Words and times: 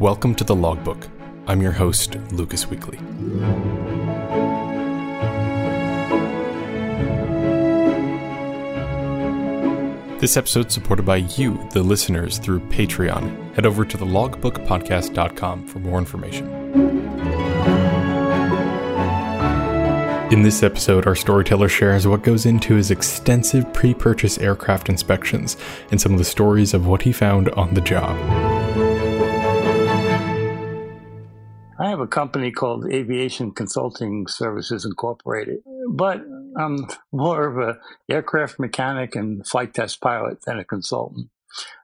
Welcome 0.00 0.34
to 0.36 0.44
the 0.44 0.56
Logbook. 0.56 1.08
I'm 1.46 1.60
your 1.60 1.72
host, 1.72 2.16
Lucas 2.32 2.64
Weakley. 2.64 2.98
This 10.18 10.38
episode 10.38 10.68
is 10.68 10.72
supported 10.72 11.04
by 11.04 11.16
you, 11.16 11.68
the 11.74 11.82
listeners, 11.82 12.38
through 12.38 12.60
Patreon. 12.60 13.54
Head 13.54 13.66
over 13.66 13.84
to 13.84 13.98
the 13.98 14.06
thelogbookpodcast.com 14.06 15.66
for 15.66 15.80
more 15.80 15.98
information. 15.98 16.48
In 20.32 20.40
this 20.40 20.62
episode, 20.62 21.06
our 21.06 21.14
storyteller 21.14 21.68
shares 21.68 22.06
what 22.06 22.22
goes 22.22 22.46
into 22.46 22.76
his 22.76 22.90
extensive 22.90 23.70
pre 23.74 23.92
purchase 23.92 24.38
aircraft 24.38 24.88
inspections 24.88 25.58
and 25.90 26.00
some 26.00 26.12
of 26.12 26.18
the 26.18 26.24
stories 26.24 26.72
of 26.72 26.86
what 26.86 27.02
he 27.02 27.12
found 27.12 27.50
on 27.50 27.74
the 27.74 27.82
job. 27.82 28.16
Have 32.00 32.06
a 32.06 32.10
company 32.10 32.50
called 32.50 32.90
Aviation 32.90 33.52
Consulting 33.52 34.26
Services 34.26 34.86
Incorporated, 34.86 35.58
but 35.90 36.22
I'm 36.56 36.86
more 37.12 37.46
of 37.46 37.58
a 37.58 37.76
aircraft 38.08 38.58
mechanic 38.58 39.14
and 39.14 39.46
flight 39.46 39.74
test 39.74 40.00
pilot 40.00 40.38
than 40.46 40.58
a 40.58 40.64
consultant. 40.64 41.28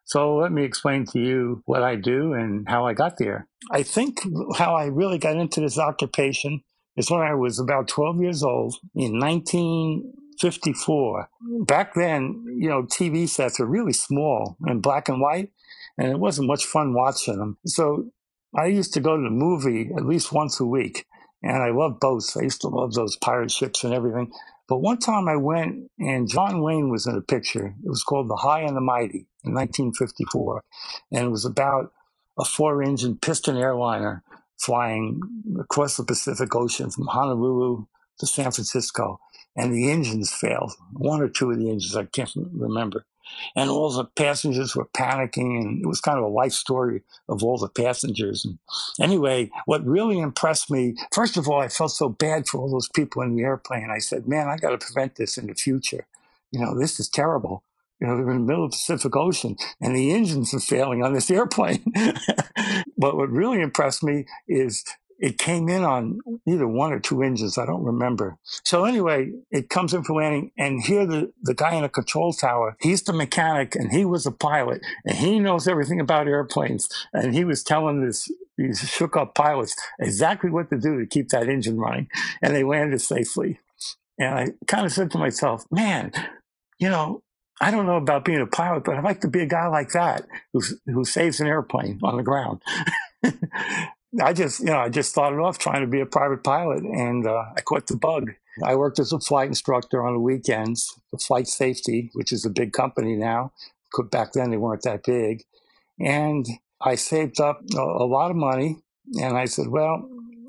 So 0.04 0.36
let 0.36 0.52
me 0.52 0.64
explain 0.64 1.04
to 1.06 1.20
you 1.20 1.62
what 1.66 1.82
I 1.82 1.96
do 1.96 2.32
and 2.32 2.66
how 2.66 2.86
I 2.86 2.94
got 2.94 3.18
there. 3.18 3.46
I 3.70 3.82
think 3.82 4.20
how 4.56 4.74
I 4.74 4.86
really 4.86 5.18
got 5.18 5.36
into 5.36 5.60
this 5.60 5.78
occupation 5.78 6.62
is 6.96 7.10
when 7.10 7.20
I 7.20 7.34
was 7.34 7.58
about 7.58 7.88
12 7.88 8.22
years 8.22 8.42
old 8.42 8.76
in 8.94 9.18
1954. 9.18 11.28
Back 11.66 11.92
then, 11.94 12.42
you 12.58 12.70
know, 12.70 12.84
TV 12.84 13.28
sets 13.28 13.58
were 13.58 13.66
really 13.66 13.92
small 13.92 14.56
and 14.62 14.80
black 14.80 15.10
and 15.10 15.20
white, 15.20 15.50
and 15.98 16.10
it 16.10 16.18
wasn't 16.18 16.48
much 16.48 16.64
fun 16.64 16.94
watching 16.94 17.38
them. 17.38 17.58
So 17.66 18.06
I 18.54 18.66
used 18.66 18.94
to 18.94 19.00
go 19.00 19.16
to 19.16 19.22
the 19.22 19.30
movie 19.30 19.90
at 19.96 20.06
least 20.06 20.32
once 20.32 20.60
a 20.60 20.64
week, 20.64 21.06
and 21.42 21.62
I 21.62 21.70
love 21.70 22.00
boats. 22.00 22.36
I 22.36 22.42
used 22.42 22.60
to 22.62 22.68
love 22.68 22.94
those 22.94 23.16
pirate 23.16 23.50
ships 23.50 23.84
and 23.84 23.92
everything. 23.92 24.32
But 24.68 24.78
one 24.78 24.98
time 24.98 25.28
I 25.28 25.36
went, 25.36 25.90
and 25.98 26.28
John 26.28 26.60
Wayne 26.62 26.90
was 26.90 27.06
in 27.06 27.16
a 27.16 27.20
picture. 27.20 27.74
It 27.84 27.88
was 27.88 28.02
called 28.02 28.28
The 28.28 28.36
High 28.36 28.62
and 28.62 28.76
the 28.76 28.80
Mighty 28.80 29.26
in 29.44 29.54
1954, 29.54 30.62
and 31.12 31.26
it 31.26 31.30
was 31.30 31.44
about 31.44 31.92
a 32.38 32.44
four 32.44 32.82
engine 32.82 33.16
piston 33.16 33.56
airliner 33.56 34.22
flying 34.58 35.20
across 35.60 35.96
the 35.96 36.04
Pacific 36.04 36.54
Ocean 36.54 36.90
from 36.90 37.06
Honolulu 37.06 37.86
to 38.18 38.26
San 38.26 38.50
Francisco, 38.50 39.20
and 39.54 39.72
the 39.72 39.90
engines 39.90 40.32
failed. 40.32 40.72
One 40.92 41.20
or 41.20 41.28
two 41.28 41.50
of 41.50 41.58
the 41.58 41.70
engines, 41.70 41.94
I 41.94 42.04
can't 42.04 42.32
remember. 42.52 43.04
And 43.54 43.70
all 43.70 43.90
the 43.90 44.04
passengers 44.04 44.74
were 44.74 44.88
panicking, 44.96 45.60
and 45.60 45.82
it 45.82 45.86
was 45.86 46.00
kind 46.00 46.18
of 46.18 46.24
a 46.24 46.28
life 46.28 46.52
story 46.52 47.02
of 47.28 47.42
all 47.42 47.58
the 47.58 47.68
passengers. 47.68 48.44
And 48.44 48.58
anyway, 49.00 49.50
what 49.66 49.84
really 49.84 50.18
impressed 50.18 50.70
me, 50.70 50.96
first 51.12 51.36
of 51.36 51.48
all, 51.48 51.60
I 51.60 51.68
felt 51.68 51.92
so 51.92 52.08
bad 52.08 52.48
for 52.48 52.58
all 52.58 52.70
those 52.70 52.88
people 52.88 53.22
in 53.22 53.36
the 53.36 53.42
airplane. 53.42 53.90
I 53.90 53.98
said, 53.98 54.28
man, 54.28 54.48
I 54.48 54.56
got 54.56 54.70
to 54.70 54.78
prevent 54.78 55.16
this 55.16 55.36
in 55.36 55.46
the 55.46 55.54
future. 55.54 56.06
You 56.50 56.60
know, 56.60 56.78
this 56.78 57.00
is 57.00 57.08
terrible. 57.08 57.62
You 58.00 58.06
know, 58.06 58.16
they're 58.16 58.30
in 58.30 58.40
the 58.40 58.46
middle 58.46 58.64
of 58.64 58.72
the 58.72 58.76
Pacific 58.76 59.16
Ocean 59.16 59.56
and 59.80 59.96
the 59.96 60.12
engines 60.12 60.52
are 60.52 60.60
failing 60.60 61.02
on 61.02 61.14
this 61.14 61.30
airplane. 61.30 61.84
but 62.98 63.16
what 63.16 63.30
really 63.30 63.60
impressed 63.60 64.02
me 64.02 64.26
is 64.46 64.84
it 65.18 65.38
came 65.38 65.68
in 65.68 65.82
on 65.82 66.20
either 66.46 66.66
one 66.66 66.92
or 66.92 67.00
two 67.00 67.22
engines. 67.22 67.58
I 67.58 67.66
don't 67.66 67.84
remember. 67.84 68.38
So 68.64 68.84
anyway, 68.84 69.32
it 69.50 69.70
comes 69.70 69.94
in 69.94 70.04
for 70.04 70.14
landing, 70.14 70.52
and 70.58 70.82
here 70.82 71.06
the, 71.06 71.32
the 71.42 71.54
guy 71.54 71.74
in 71.74 71.82
the 71.82 71.88
control 71.88 72.32
tower, 72.32 72.76
he's 72.80 73.02
the 73.02 73.12
mechanic, 73.12 73.74
and 73.74 73.92
he 73.92 74.04
was 74.04 74.26
a 74.26 74.32
pilot, 74.32 74.82
and 75.04 75.16
he 75.16 75.38
knows 75.38 75.66
everything 75.66 76.00
about 76.00 76.28
airplanes, 76.28 76.88
and 77.12 77.34
he 77.34 77.44
was 77.44 77.62
telling 77.62 78.04
this 78.04 78.30
these 78.58 78.80
shook 78.80 79.16
up 79.16 79.34
pilots 79.34 79.76
exactly 80.00 80.50
what 80.50 80.70
to 80.70 80.78
do 80.78 80.98
to 80.98 81.06
keep 81.06 81.28
that 81.28 81.48
engine 81.48 81.78
running, 81.78 82.08
and 82.42 82.54
they 82.54 82.64
landed 82.64 83.00
safely. 83.00 83.60
And 84.18 84.34
I 84.34 84.46
kind 84.66 84.86
of 84.86 84.92
said 84.92 85.10
to 85.10 85.18
myself, 85.18 85.64
man, 85.70 86.12
you 86.78 86.88
know, 86.88 87.22
I 87.60 87.70
don't 87.70 87.86
know 87.86 87.96
about 87.96 88.24
being 88.24 88.40
a 88.40 88.46
pilot, 88.46 88.84
but 88.84 88.96
I'd 88.96 89.04
like 89.04 89.20
to 89.22 89.28
be 89.28 89.40
a 89.40 89.46
guy 89.46 89.66
like 89.68 89.90
that 89.90 90.26
who 90.52 90.62
who 90.86 91.04
saves 91.04 91.40
an 91.40 91.46
airplane 91.46 92.00
on 92.02 92.16
the 92.16 92.22
ground. 92.22 92.62
I 94.22 94.32
just, 94.32 94.60
you 94.60 94.66
know, 94.66 94.78
I 94.78 94.88
just 94.88 95.10
started 95.10 95.38
off 95.38 95.58
trying 95.58 95.82
to 95.82 95.86
be 95.86 96.00
a 96.00 96.06
private 96.06 96.42
pilot, 96.44 96.82
and 96.84 97.26
uh, 97.26 97.44
I 97.56 97.60
caught 97.62 97.86
the 97.86 97.96
bug. 97.96 98.32
I 98.64 98.74
worked 98.74 98.98
as 98.98 99.12
a 99.12 99.20
flight 99.20 99.48
instructor 99.48 100.06
on 100.06 100.14
the 100.14 100.20
weekends 100.20 100.94
for 101.10 101.18
Flight 101.18 101.48
Safety, 101.48 102.10
which 102.14 102.32
is 102.32 102.44
a 102.44 102.50
big 102.50 102.72
company 102.72 103.16
now. 103.16 103.52
Back 104.10 104.32
then, 104.32 104.50
they 104.50 104.56
weren't 104.56 104.82
that 104.82 105.04
big, 105.04 105.42
and 105.98 106.46
I 106.80 106.96
saved 106.96 107.40
up 107.40 107.60
a, 107.74 107.80
a 107.80 108.06
lot 108.06 108.30
of 108.30 108.36
money. 108.36 108.76
And 109.20 109.36
I 109.36 109.46
said, 109.46 109.68
"Well, 109.68 110.08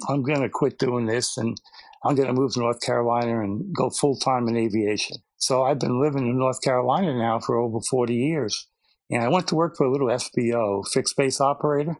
I'm 0.09 0.23
going 0.23 0.41
to 0.41 0.49
quit 0.49 0.79
doing 0.79 1.05
this, 1.05 1.37
and 1.37 1.57
I'm 2.03 2.15
going 2.15 2.27
to 2.27 2.33
move 2.33 2.53
to 2.53 2.59
North 2.59 2.81
Carolina 2.81 3.41
and 3.41 3.73
go 3.73 3.89
full 3.89 4.17
time 4.17 4.47
in 4.47 4.57
aviation." 4.57 5.17
So 5.37 5.63
I've 5.63 5.79
been 5.79 6.01
living 6.01 6.27
in 6.27 6.37
North 6.37 6.61
Carolina 6.61 7.17
now 7.17 7.39
for 7.39 7.57
over 7.57 7.79
40 7.79 8.13
years. 8.13 8.67
And 9.09 9.23
I 9.23 9.29
went 9.29 9.47
to 9.47 9.55
work 9.55 9.77
for 9.77 9.85
a 9.85 9.91
little 9.91 10.07
FBO, 10.07 10.85
fixed 10.91 11.15
base 11.15 11.39
operator, 11.39 11.95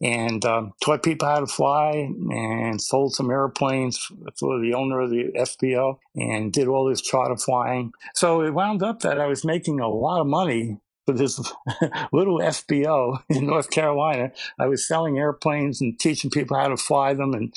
and 0.00 0.44
um, 0.44 0.72
taught 0.82 1.02
people 1.02 1.28
how 1.28 1.40
to 1.40 1.46
fly 1.46 2.10
and 2.30 2.80
sold 2.80 3.14
some 3.14 3.30
airplanes 3.30 3.98
for 4.38 4.60
the 4.60 4.74
owner 4.74 5.00
of 5.00 5.10
the 5.10 5.32
FBO 5.36 5.98
and 6.14 6.52
did 6.52 6.68
all 6.68 6.88
this 6.88 7.00
charter 7.00 7.36
flying. 7.36 7.92
So 8.14 8.42
it 8.42 8.52
wound 8.52 8.82
up 8.82 9.00
that 9.00 9.20
I 9.20 9.26
was 9.26 9.44
making 9.44 9.80
a 9.80 9.88
lot 9.88 10.20
of 10.20 10.26
money 10.26 10.78
for 11.06 11.14
this 11.14 11.38
little 12.12 12.40
FBO 12.40 13.22
in 13.30 13.46
North 13.46 13.70
Carolina. 13.70 14.32
I 14.58 14.66
was 14.66 14.86
selling 14.86 15.18
airplanes 15.18 15.80
and 15.80 15.98
teaching 15.98 16.30
people 16.30 16.58
how 16.58 16.68
to 16.68 16.76
fly 16.76 17.14
them 17.14 17.32
and 17.32 17.54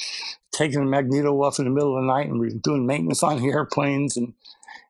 taking 0.51 0.79
the 0.79 0.85
magneto 0.85 1.33
off 1.44 1.59
in 1.59 1.66
the 1.66 1.71
middle 1.71 1.97
of 1.97 2.03
the 2.03 2.07
night 2.07 2.27
and 2.27 2.61
doing 2.61 2.85
maintenance 2.85 3.23
on 3.23 3.41
the 3.41 3.47
airplanes 3.47 4.17
and 4.17 4.33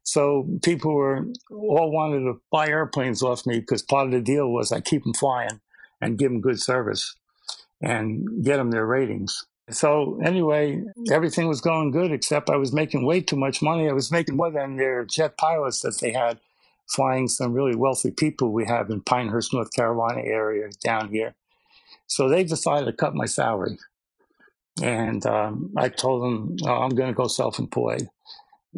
so 0.03 0.47
people 0.63 0.95
were 0.95 1.27
all 1.51 1.91
wanted 1.91 2.21
to 2.21 2.41
buy 2.51 2.67
airplanes 2.67 3.21
off 3.21 3.45
me 3.45 3.59
because 3.59 3.83
part 3.83 4.07
of 4.07 4.11
the 4.11 4.21
deal 4.21 4.49
was 4.49 4.71
I 4.71 4.81
keep 4.81 5.03
them 5.03 5.13
flying 5.13 5.59
and 6.01 6.17
give 6.17 6.31
them 6.31 6.41
good 6.41 6.61
service 6.61 7.15
and 7.81 8.43
get 8.43 8.57
them 8.57 8.71
their 8.71 8.85
ratings. 8.85 9.45
So 9.69 10.19
anyway, 10.23 10.83
everything 11.11 11.47
was 11.47 11.61
going 11.61 11.91
good 11.91 12.11
except 12.11 12.49
I 12.49 12.55
was 12.57 12.73
making 12.73 13.05
way 13.05 13.21
too 13.21 13.35
much 13.35 13.61
money. 13.61 13.87
I 13.87 13.93
was 13.93 14.11
making 14.11 14.35
more 14.35 14.51
than 14.51 14.77
their 14.77 15.05
jet 15.05 15.37
pilots 15.37 15.81
that 15.81 15.99
they 15.99 16.11
had 16.11 16.39
flying 16.87 17.27
some 17.27 17.53
really 17.53 17.75
wealthy 17.75 18.11
people 18.11 18.51
we 18.51 18.65
have 18.65 18.89
in 18.89 19.01
Pinehurst, 19.01 19.53
North 19.53 19.71
Carolina 19.73 20.21
area 20.21 20.69
down 20.83 21.09
here. 21.09 21.35
So 22.07 22.27
they 22.27 22.43
decided 22.43 22.85
to 22.85 22.93
cut 22.93 23.13
my 23.13 23.25
salary. 23.25 23.77
And 24.81 25.25
um, 25.25 25.71
I 25.77 25.89
told 25.89 26.23
them, 26.23 26.57
oh, 26.66 26.81
I'm 26.81 26.89
going 26.95 27.09
to 27.09 27.16
go 27.16 27.27
self 27.27 27.59
employed. 27.59 28.07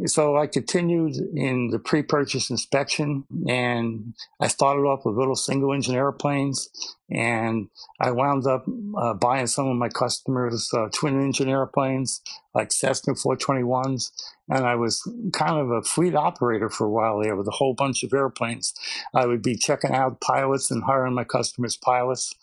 So 0.06 0.38
I 0.38 0.48
continued 0.48 1.18
in 1.36 1.70
the 1.70 1.78
pre-purchase 1.78 2.50
inspection 2.50 3.26
and 3.48 4.14
I 4.40 4.48
started 4.48 4.84
off 4.84 5.06
with 5.06 5.18
little 5.18 5.36
single 5.36 5.74
engine 5.74 5.96
airplanes 5.96 6.70
and 7.10 7.68
I 8.00 8.12
wound 8.12 8.48
up 8.48 8.66
uh, 8.98 9.14
buying 9.16 9.48
some 9.48 9.68
of 9.68 9.76
my 9.76 9.90
customers 9.90 10.70
uh, 10.74 10.88
twin 10.94 11.22
engine 11.22 11.50
airplanes 11.50 12.22
like 12.56 12.72
Cessna 12.72 13.16
421s 13.16 14.12
and 14.48 14.66
I 14.66 14.76
was 14.76 15.02
kind 15.34 15.60
of 15.60 15.72
a 15.72 15.82
fleet 15.82 16.16
operator 16.16 16.70
for 16.70 16.88
a 16.88 16.90
while 16.90 17.20
there 17.22 17.36
with 17.36 17.48
a 17.50 17.52
whole 17.52 17.74
bunch 17.74 18.04
of 18.04 18.14
airplanes. 18.14 18.74
I 19.14 19.26
would 19.26 19.42
be 19.42 19.58
checking 19.58 19.92
out 19.92 20.22
pilots 20.22 20.72
and 20.72 20.86
hiring 20.86 21.16
my 21.16 21.26
customers 21.26 21.76
pilots 21.76 22.34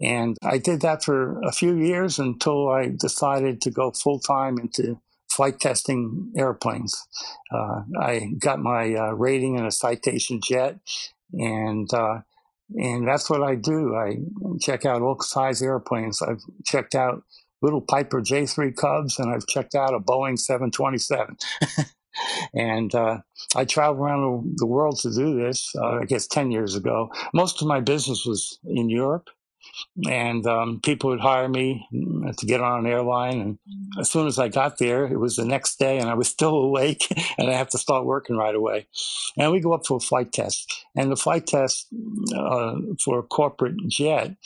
and 0.00 0.38
I 0.42 0.56
did 0.56 0.80
that 0.80 1.04
for 1.04 1.38
a 1.42 1.52
few 1.52 1.76
years 1.76 2.18
until 2.18 2.70
I 2.70 2.88
decided 2.88 3.60
to 3.60 3.70
go 3.70 3.90
full 3.90 4.20
time 4.20 4.58
into 4.58 4.98
flight 5.34 5.60
testing 5.60 6.32
airplanes. 6.36 7.06
Uh, 7.52 7.82
I 8.00 8.30
got 8.38 8.58
my 8.60 8.94
uh, 8.94 9.12
rating 9.12 9.56
in 9.56 9.66
a 9.66 9.70
citation 9.70 10.40
jet, 10.42 10.78
and 11.32 11.92
uh, 11.92 12.20
and 12.74 13.06
that's 13.06 13.28
what 13.28 13.42
I 13.42 13.54
do. 13.54 13.94
I 13.94 14.16
check 14.60 14.84
out 14.84 15.02
all 15.02 15.20
size 15.20 15.62
airplanes. 15.62 16.22
I've 16.22 16.42
checked 16.64 16.94
out 16.94 17.22
little 17.62 17.80
Piper 17.80 18.20
J3 18.20 18.76
Cubs, 18.76 19.18
and 19.18 19.34
I've 19.34 19.46
checked 19.46 19.74
out 19.74 19.94
a 19.94 19.98
Boeing 19.98 20.38
727. 20.38 21.36
and 22.54 22.94
uh, 22.94 23.18
I 23.56 23.64
traveled 23.64 24.00
around 24.00 24.54
the 24.56 24.66
world 24.66 24.98
to 25.00 25.12
do 25.12 25.36
this. 25.36 25.72
Uh, 25.76 26.00
I 26.00 26.04
guess 26.04 26.26
ten 26.26 26.50
years 26.50 26.74
ago. 26.74 27.10
Most 27.32 27.60
of 27.62 27.68
my 27.68 27.80
business 27.80 28.24
was 28.24 28.58
in 28.66 28.88
Europe, 28.88 29.30
and 30.08 30.46
um, 30.46 30.80
people 30.80 31.10
would 31.10 31.20
hire 31.20 31.48
me 31.48 31.86
to 32.36 32.46
get 32.46 32.60
on 32.60 32.80
an 32.80 32.90
airline. 32.90 33.40
And 33.40 33.58
as 34.00 34.10
soon 34.10 34.26
as 34.26 34.38
I 34.38 34.48
got 34.48 34.78
there, 34.78 35.06
it 35.06 35.18
was 35.18 35.36
the 35.36 35.44
next 35.44 35.78
day, 35.78 35.98
and 35.98 36.08
I 36.08 36.14
was 36.14 36.28
still 36.34 36.54
awake, 36.54 37.06
and 37.38 37.50
I 37.50 37.54
have 37.54 37.70
to 37.70 37.78
start 37.78 38.04
working 38.04 38.36
right 38.36 38.54
away. 38.54 38.86
And 39.36 39.52
we 39.52 39.60
go 39.60 39.72
up 39.72 39.86
for 39.86 39.98
a 39.98 40.00
flight 40.00 40.32
test, 40.32 40.84
and 40.96 41.10
the 41.10 41.16
flight 41.16 41.46
test 41.46 41.86
uh, 42.34 42.76
for 43.04 43.18
a 43.18 43.22
corporate 43.22 43.76
jet. 43.88 44.36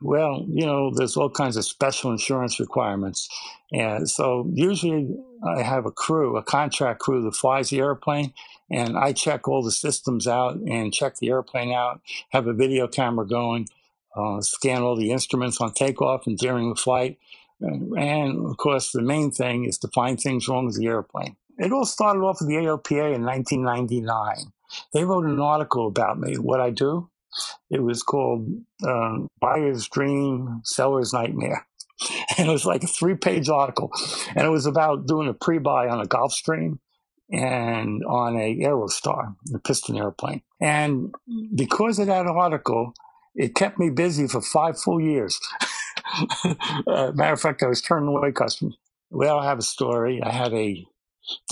Well, 0.00 0.44
you 0.48 0.64
know, 0.64 0.92
there's 0.94 1.16
all 1.16 1.30
kinds 1.30 1.56
of 1.56 1.64
special 1.64 2.12
insurance 2.12 2.60
requirements. 2.60 3.28
And 3.72 4.08
so 4.08 4.48
usually 4.52 5.12
I 5.44 5.62
have 5.62 5.86
a 5.86 5.90
crew, 5.90 6.36
a 6.36 6.42
contract 6.42 7.00
crew 7.00 7.22
that 7.24 7.34
flies 7.34 7.70
the 7.70 7.80
airplane, 7.80 8.32
and 8.70 8.96
I 8.96 9.12
check 9.12 9.48
all 9.48 9.62
the 9.62 9.72
systems 9.72 10.28
out 10.28 10.56
and 10.56 10.92
check 10.92 11.16
the 11.16 11.30
airplane 11.30 11.72
out, 11.72 12.00
have 12.30 12.46
a 12.46 12.52
video 12.52 12.86
camera 12.86 13.26
going, 13.26 13.68
uh, 14.18 14.40
scan 14.40 14.82
all 14.82 14.96
the 14.96 15.10
instruments 15.12 15.60
on 15.60 15.72
takeoff 15.72 16.26
and 16.26 16.38
during 16.38 16.70
the 16.70 16.76
flight. 16.76 17.18
And 17.60 18.46
of 18.46 18.56
course, 18.56 18.92
the 18.92 19.02
main 19.02 19.30
thing 19.30 19.64
is 19.64 19.78
to 19.78 19.88
find 19.88 20.18
things 20.18 20.48
wrong 20.48 20.66
with 20.66 20.76
the 20.76 20.86
airplane. 20.86 21.36
It 21.58 21.72
all 21.72 21.84
started 21.84 22.20
off 22.20 22.38
with 22.40 22.48
the 22.48 22.54
AOPA 22.54 23.14
in 23.16 23.24
1999. 23.24 24.52
They 24.92 25.04
wrote 25.04 25.24
an 25.24 25.40
article 25.40 25.88
about 25.88 26.18
me, 26.20 26.36
what 26.36 26.60
I 26.60 26.70
do. 26.70 27.10
It 27.70 27.82
was 27.82 28.02
called 28.02 28.48
uh, 28.86 29.18
Buyer's 29.40 29.88
Dream, 29.88 30.60
Seller's 30.64 31.12
Nightmare. 31.12 31.66
And 32.38 32.48
it 32.48 32.52
was 32.52 32.64
like 32.64 32.84
a 32.84 32.86
three 32.86 33.16
page 33.16 33.48
article. 33.48 33.90
And 34.36 34.46
it 34.46 34.50
was 34.50 34.66
about 34.66 35.08
doing 35.08 35.28
a 35.28 35.34
pre 35.34 35.58
buy 35.58 35.88
on 35.88 36.00
a 36.00 36.04
Gulfstream 36.04 36.78
and 37.32 38.04
on 38.04 38.36
a 38.36 38.56
Aerostar, 38.58 39.34
the 39.46 39.58
piston 39.58 39.96
airplane. 39.96 40.42
And 40.60 41.12
because 41.56 41.98
of 41.98 42.06
that 42.06 42.26
article, 42.26 42.94
it 43.38 43.54
kept 43.54 43.78
me 43.78 43.88
busy 43.88 44.26
for 44.26 44.42
five 44.42 44.78
full 44.78 45.00
years. 45.00 45.40
uh, 46.86 47.12
matter 47.14 47.32
of 47.32 47.40
fact, 47.40 47.62
I 47.62 47.68
was 47.68 47.80
turning 47.80 48.08
away 48.08 48.32
customers. 48.32 48.76
Well, 49.10 49.38
I 49.38 49.46
have 49.46 49.58
a 49.58 49.62
story. 49.62 50.20
I 50.22 50.32
had 50.32 50.52
a 50.52 50.84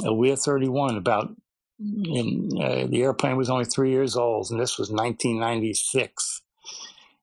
a 0.05 0.11
Lear 0.11 0.37
31 0.37 0.97
about 0.97 1.31
in, 1.79 2.51
uh, 2.61 2.87
the 2.87 3.03
airplane 3.03 3.37
was 3.37 3.51
only 3.51 3.67
three 3.67 3.91
years 3.91 4.17
old, 4.17 4.51
and 4.51 4.59
this 4.59 4.79
was 4.79 4.91
1996. 4.91 6.43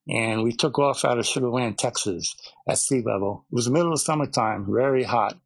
And 0.08 0.44
we 0.44 0.52
took 0.52 0.78
off 0.78 1.04
out 1.04 1.18
of 1.18 1.26
Sugar 1.26 1.48
Land, 1.48 1.78
Texas, 1.78 2.36
at 2.68 2.78
sea 2.78 3.02
level. 3.02 3.44
It 3.50 3.54
was 3.54 3.64
the 3.64 3.72
middle 3.72 3.92
of 3.92 4.00
summertime, 4.00 4.66
very 4.70 5.02
hot. 5.02 5.36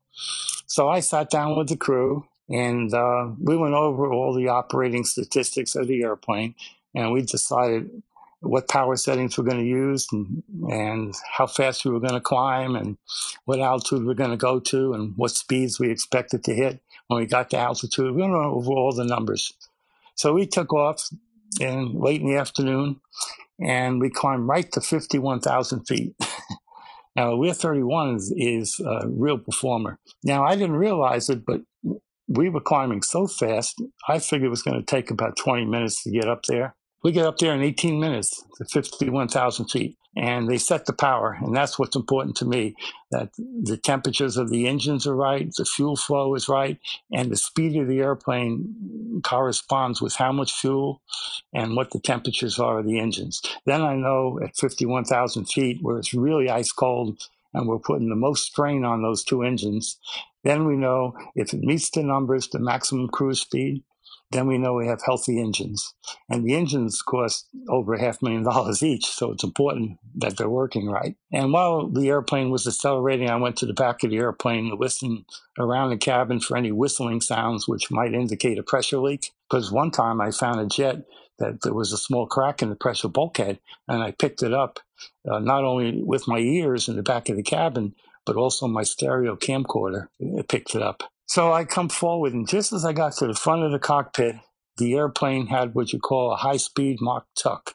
So 0.66 0.88
I 0.88 1.00
sat 1.00 1.30
down 1.30 1.56
with 1.56 1.68
the 1.68 1.76
crew, 1.76 2.26
and 2.50 2.92
uh, 2.92 3.30
we 3.40 3.56
went 3.56 3.74
over 3.74 4.12
all 4.12 4.34
the 4.34 4.48
operating 4.48 5.04
statistics 5.04 5.74
of 5.74 5.86
the 5.86 6.02
airplane, 6.02 6.54
and 6.94 7.12
we 7.12 7.22
decided 7.22 8.02
what 8.40 8.68
power 8.68 8.96
settings 8.96 9.36
we're 9.36 9.44
going 9.44 9.58
to 9.58 9.64
use 9.64 10.06
and, 10.12 10.42
and 10.70 11.14
how 11.36 11.46
fast 11.46 11.84
we 11.84 11.90
were 11.90 12.00
going 12.00 12.14
to 12.14 12.20
climb 12.20 12.76
and 12.76 12.96
what 13.44 13.60
altitude 13.60 14.04
we're 14.04 14.14
going 14.14 14.30
to 14.30 14.36
go 14.36 14.60
to 14.60 14.92
and 14.92 15.14
what 15.16 15.32
speeds 15.32 15.80
we 15.80 15.90
expected 15.90 16.44
to 16.44 16.54
hit 16.54 16.80
when 17.08 17.20
we 17.20 17.26
got 17.26 17.50
to 17.50 17.58
altitude. 17.58 18.14
We 18.14 18.22
went 18.22 18.34
over 18.34 18.70
all 18.70 18.92
the 18.92 19.04
numbers. 19.04 19.52
So 20.14 20.32
we 20.32 20.46
took 20.46 20.72
off 20.72 21.08
in 21.60 21.94
late 21.94 22.20
in 22.20 22.28
the 22.28 22.36
afternoon 22.36 23.00
and 23.60 24.00
we 24.00 24.10
climbed 24.10 24.46
right 24.46 24.70
to 24.72 24.80
51,000 24.80 25.84
feet. 25.86 26.14
now, 27.16 27.34
Lear 27.34 27.54
31 27.54 28.16
is, 28.16 28.32
is 28.36 28.80
a 28.80 29.08
real 29.08 29.38
performer. 29.38 29.98
Now, 30.22 30.44
I 30.44 30.54
didn't 30.54 30.76
realize 30.76 31.28
it, 31.28 31.44
but 31.44 31.62
we 32.28 32.50
were 32.50 32.60
climbing 32.60 33.02
so 33.02 33.26
fast, 33.26 33.82
I 34.06 34.18
figured 34.18 34.46
it 34.46 34.50
was 34.50 34.62
going 34.62 34.78
to 34.78 34.86
take 34.86 35.10
about 35.10 35.36
20 35.36 35.64
minutes 35.64 36.02
to 36.04 36.10
get 36.10 36.28
up 36.28 36.44
there. 36.44 36.76
We 37.02 37.12
get 37.12 37.26
up 37.26 37.38
there 37.38 37.54
in 37.54 37.62
18 37.62 38.00
minutes 38.00 38.44
to 38.56 38.64
51,000 38.64 39.66
feet 39.66 39.96
and 40.16 40.48
they 40.48 40.58
set 40.58 40.86
the 40.86 40.92
power. 40.92 41.38
And 41.40 41.54
that's 41.54 41.78
what's 41.78 41.94
important 41.94 42.36
to 42.36 42.44
me 42.44 42.74
that 43.12 43.30
the 43.36 43.76
temperatures 43.76 44.36
of 44.36 44.50
the 44.50 44.66
engines 44.66 45.06
are 45.06 45.14
right, 45.14 45.48
the 45.56 45.64
fuel 45.64 45.96
flow 45.96 46.34
is 46.34 46.48
right, 46.48 46.78
and 47.12 47.30
the 47.30 47.36
speed 47.36 47.76
of 47.76 47.86
the 47.86 48.00
airplane 48.00 49.20
corresponds 49.22 50.02
with 50.02 50.16
how 50.16 50.32
much 50.32 50.52
fuel 50.52 51.00
and 51.52 51.76
what 51.76 51.92
the 51.92 52.00
temperatures 52.00 52.58
are 52.58 52.80
of 52.80 52.86
the 52.86 52.98
engines. 52.98 53.42
Then 53.64 53.82
I 53.82 53.94
know 53.94 54.40
at 54.42 54.56
51,000 54.56 55.44
feet, 55.46 55.78
where 55.82 55.98
it's 55.98 56.12
really 56.14 56.50
ice 56.50 56.72
cold 56.72 57.28
and 57.54 57.68
we're 57.68 57.78
putting 57.78 58.08
the 58.08 58.16
most 58.16 58.44
strain 58.44 58.84
on 58.84 59.02
those 59.02 59.24
two 59.24 59.42
engines, 59.42 59.98
then 60.42 60.66
we 60.66 60.76
know 60.76 61.14
if 61.34 61.54
it 61.54 61.60
meets 61.60 61.90
the 61.90 62.02
numbers, 62.02 62.48
the 62.48 62.58
maximum 62.58 63.08
cruise 63.08 63.40
speed, 63.40 63.82
then 64.30 64.46
we 64.46 64.58
know 64.58 64.74
we 64.74 64.86
have 64.86 65.02
healthy 65.04 65.40
engines. 65.40 65.94
And 66.28 66.44
the 66.44 66.54
engines 66.54 67.02
cost 67.02 67.46
over 67.68 67.94
a 67.94 68.00
half 68.00 68.20
million 68.22 68.42
dollars 68.44 68.82
each, 68.82 69.06
so 69.06 69.32
it's 69.32 69.44
important 69.44 69.98
that 70.16 70.36
they're 70.36 70.48
working 70.48 70.88
right. 70.88 71.16
And 71.32 71.52
while 71.52 71.88
the 71.88 72.08
airplane 72.08 72.50
was 72.50 72.66
accelerating, 72.66 73.30
I 73.30 73.36
went 73.36 73.56
to 73.58 73.66
the 73.66 73.72
back 73.72 74.02
of 74.02 74.10
the 74.10 74.18
airplane 74.18 74.70
to 74.70 74.76
listen 74.76 75.24
around 75.58 75.90
the 75.90 75.96
cabin 75.96 76.40
for 76.40 76.56
any 76.56 76.72
whistling 76.72 77.20
sounds 77.20 77.66
which 77.66 77.90
might 77.90 78.14
indicate 78.14 78.58
a 78.58 78.62
pressure 78.62 78.98
leak. 78.98 79.32
Because 79.48 79.72
one 79.72 79.90
time 79.90 80.20
I 80.20 80.30
found 80.30 80.60
a 80.60 80.66
jet 80.66 81.04
that 81.38 81.62
there 81.62 81.72
was 81.72 81.92
a 81.92 81.98
small 81.98 82.26
crack 82.26 82.62
in 82.62 82.68
the 82.68 82.76
pressure 82.76 83.08
bulkhead, 83.08 83.58
and 83.86 84.02
I 84.02 84.10
picked 84.10 84.42
it 84.42 84.52
up 84.52 84.80
uh, 85.30 85.38
not 85.38 85.64
only 85.64 86.02
with 86.02 86.28
my 86.28 86.38
ears 86.38 86.88
in 86.88 86.96
the 86.96 87.02
back 87.02 87.28
of 87.28 87.36
the 87.36 87.42
cabin, 87.42 87.94
but 88.26 88.36
also 88.36 88.66
my 88.66 88.82
stereo 88.82 89.36
camcorder. 89.36 90.08
It 90.20 90.48
picked 90.48 90.74
it 90.74 90.82
up. 90.82 91.02
So 91.28 91.52
I 91.52 91.64
come 91.64 91.90
forward, 91.90 92.32
and 92.32 92.48
just 92.48 92.72
as 92.72 92.86
I 92.86 92.94
got 92.94 93.12
to 93.16 93.26
the 93.26 93.34
front 93.34 93.62
of 93.62 93.70
the 93.70 93.78
cockpit, 93.78 94.36
the 94.78 94.94
airplane 94.94 95.48
had 95.48 95.74
what 95.74 95.92
you 95.92 95.98
call 95.98 96.32
a 96.32 96.36
high 96.36 96.56
speed 96.56 96.98
Mach 97.02 97.26
tuck. 97.38 97.74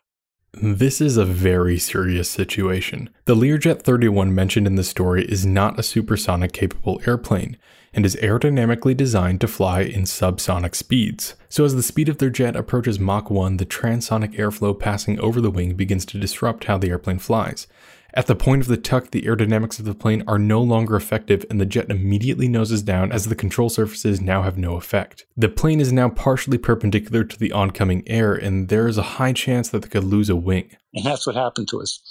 This 0.53 0.99
is 0.99 1.17
a 1.17 1.25
very 1.25 1.77
serious 1.77 2.29
situation. 2.29 3.11
The 3.25 3.35
Learjet 3.35 3.83
31 3.83 4.33
mentioned 4.33 4.65
in 4.65 4.75
the 4.75 4.83
story 4.83 5.25
is 5.25 5.45
not 5.45 5.79
a 5.79 5.83
supersonic 5.83 6.51
capable 6.51 6.99
airplane 7.05 7.57
and 7.93 8.07
is 8.07 8.15
aerodynamically 8.17 8.97
designed 8.97 9.39
to 9.41 9.47
fly 9.47 9.81
in 9.81 10.03
subsonic 10.03 10.73
speeds. 10.73 11.35
So, 11.47 11.63
as 11.63 11.75
the 11.75 11.83
speed 11.83 12.09
of 12.09 12.17
their 12.17 12.31
jet 12.31 12.55
approaches 12.55 12.99
Mach 12.99 13.29
1, 13.29 13.57
the 13.57 13.67
transonic 13.67 14.35
airflow 14.35 14.79
passing 14.79 15.19
over 15.19 15.39
the 15.39 15.51
wing 15.51 15.75
begins 15.75 16.05
to 16.07 16.19
disrupt 16.19 16.63
how 16.63 16.79
the 16.79 16.89
airplane 16.89 17.19
flies. 17.19 17.67
At 18.15 18.27
the 18.27 18.35
point 18.35 18.61
of 18.61 18.67
the 18.67 18.77
tuck, 18.77 19.09
the 19.09 19.23
aerodynamics 19.23 19.79
of 19.79 19.85
the 19.85 19.95
plane 19.95 20.23
are 20.27 20.37
no 20.37 20.61
longer 20.61 20.95
effective 20.95 21.45
and 21.49 21.59
the 21.59 21.65
jet 21.65 21.89
immediately 21.89 22.47
noses 22.47 22.83
down 22.83 23.11
as 23.11 23.25
the 23.25 23.35
control 23.35 23.69
surfaces 23.69 24.21
now 24.21 24.43
have 24.43 24.57
no 24.57 24.75
effect. 24.75 25.25
The 25.35 25.49
plane 25.49 25.81
is 25.81 25.91
now 25.91 26.09
partially 26.09 26.59
perpendicular 26.59 27.23
to 27.23 27.39
the 27.39 27.51
oncoming 27.51 28.03
air 28.07 28.35
and 28.35 28.69
there 28.69 28.87
is 28.87 28.99
a 28.99 29.03
high 29.03 29.33
chance 29.33 29.69
that 29.69 29.81
they 29.81 29.89
could 29.89 30.03
lose 30.03 30.29
a 30.29 30.35
wing. 30.35 30.69
And 30.93 31.05
that's 31.05 31.25
what 31.25 31.35
happened 31.35 31.67
to 31.69 31.81
us. 31.81 32.01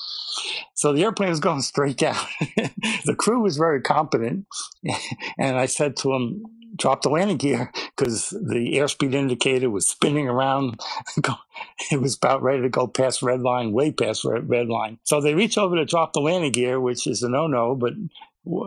So 0.75 0.93
the 0.93 1.05
airplane 1.05 1.31
was 1.31 1.41
going 1.41 1.63
straight 1.63 1.99
down. 1.99 2.17
the 3.05 3.15
crew 3.17 3.41
was 3.41 3.57
very 3.57 3.81
competent. 3.81 4.47
And 5.39 5.57
I 5.57 5.67
said 5.67 5.97
to 5.99 6.09
them, 6.09 6.43
drop 6.77 7.03
the 7.03 7.09
landing 7.09 7.37
gear 7.37 7.71
because 7.97 8.31
the 8.31 8.75
airspeed 8.75 9.15
indicator 9.15 9.71
was 9.71 9.89
spinning 9.89 10.29
around. 10.29 10.81
it 11.91 12.01
was 12.01 12.17
about 12.17 12.43
ready 12.43 12.63
to 12.63 12.69
go 12.69 12.87
past 12.87 13.23
red 13.23 13.41
line, 13.41 13.73
way 13.73 13.93
past 13.93 14.25
red, 14.25 14.69
line. 14.69 14.99
So 15.05 15.21
they 15.21 15.35
reach 15.35 15.59
over 15.59 15.77
to 15.77 15.85
drop 15.85 16.13
the 16.13 16.21
landing 16.21 16.53
gear, 16.53 16.81
which 16.81 17.07
is 17.07 17.23
a 17.23 17.29
no-no, 17.29 17.75
but 17.75 17.93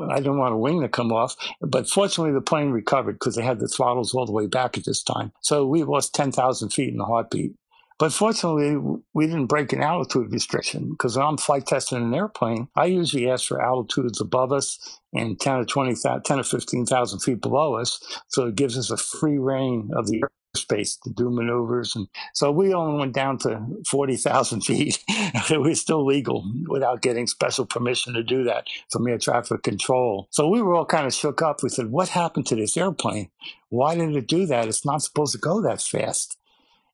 I 0.10 0.18
didn't 0.18 0.38
want 0.38 0.54
a 0.54 0.57
wing 0.57 0.81
to 0.81 0.90
come 0.90 1.12
off. 1.12 1.36
But 1.62 1.90
fortunately, 1.90 2.34
the 2.34 2.42
plane 2.42 2.72
recovered 2.72 3.13
because 3.13 3.36
they 3.36 3.44
had 3.44 3.60
the 3.60 3.68
throttles 3.68 4.13
all 4.13 4.25
the 4.25 4.31
way 4.31 4.48
back 4.48 4.78
at 4.78 4.86
this 4.86 5.04
time. 5.04 5.34
So 5.42 5.66
we 5.66 5.84
lost 5.84 6.16
10,000 6.16 6.69
feet 6.69 6.90
in 6.90 6.98
the 6.98 7.06
heartbeat. 7.06 7.54
But 7.97 8.12
fortunately, 8.12 8.75
we 9.13 9.25
didn't 9.25 9.45
break 9.45 9.71
an 9.71 9.81
altitude 9.81 10.33
restriction 10.33 10.89
because 10.89 11.15
when 11.15 11.25
I'm 11.25 11.38
flight 11.38 11.65
testing 11.65 12.00
an 12.00 12.13
airplane, 12.13 12.68
I 12.75 12.86
usually 12.86 13.30
ask 13.30 13.47
for 13.47 13.62
altitudes 13.62 14.19
above 14.19 14.51
us 14.51 15.00
and 15.14 15.40
10 15.40 15.56
or 15.56 15.66
20, 15.66 15.95
10 16.25 16.40
or 16.40 16.44
15,000 16.44 17.19
feet 17.19 17.42
below 17.42 17.75
us. 17.75 17.99
So 18.28 18.47
it 18.47 18.56
gives 18.56 18.78
us 18.78 18.92
a 18.92 18.97
free 18.97 19.37
reign 19.37 19.92
of 19.95 20.07
the 20.07 20.23
airspace 20.56 20.99
to 21.04 21.09
do 21.09 21.30
maneuvers. 21.30 21.95
And 21.95 22.07
so 22.33 22.52
we 22.52 22.73
only 22.73 22.99
went 22.99 23.14
down 23.14 23.37
to 23.40 23.66
40,000 23.87 24.61
feet. 24.66 24.99
it 25.07 25.61
was 25.61 25.80
still 25.80 26.06
legal 26.06 26.45
without 26.68 27.02
getting 27.02 27.28
special 27.28 27.66
permission 27.66 28.14
to 28.14 28.23
do 28.23 28.44
that 28.44 28.68
from 28.92 29.07
air 29.07 29.18
traffic 29.18 29.64
control. 29.64 30.28
So 30.31 30.49
we 30.49 30.61
were 30.61 30.75
all 30.75 30.85
kind 30.85 31.06
of 31.07 31.14
shook 31.14 31.42
up. 31.42 31.64
We 31.64 31.69
said, 31.69 31.92
what 31.92 32.09
happened 32.09 32.47
to 32.47 32.56
this 32.56 32.75
airplane? 32.75 33.30
Why 33.69 33.95
did 33.95 34.16
it 34.16 34.28
do 34.28 34.45
that? 34.47 34.68
It's 34.68 34.85
not 34.85 35.02
supposed 35.02 35.31
to 35.33 35.40
go 35.40 35.61
that 35.61 35.81
fast. 35.81 36.37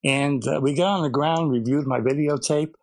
And 0.03 0.46
uh, 0.48 0.60
we 0.62 0.74
got 0.74 0.98
on 0.98 1.03
the 1.03 1.10
ground, 1.10 1.51
reviewed 1.51 1.86
my 1.86 2.00
videotape, 2.00 2.74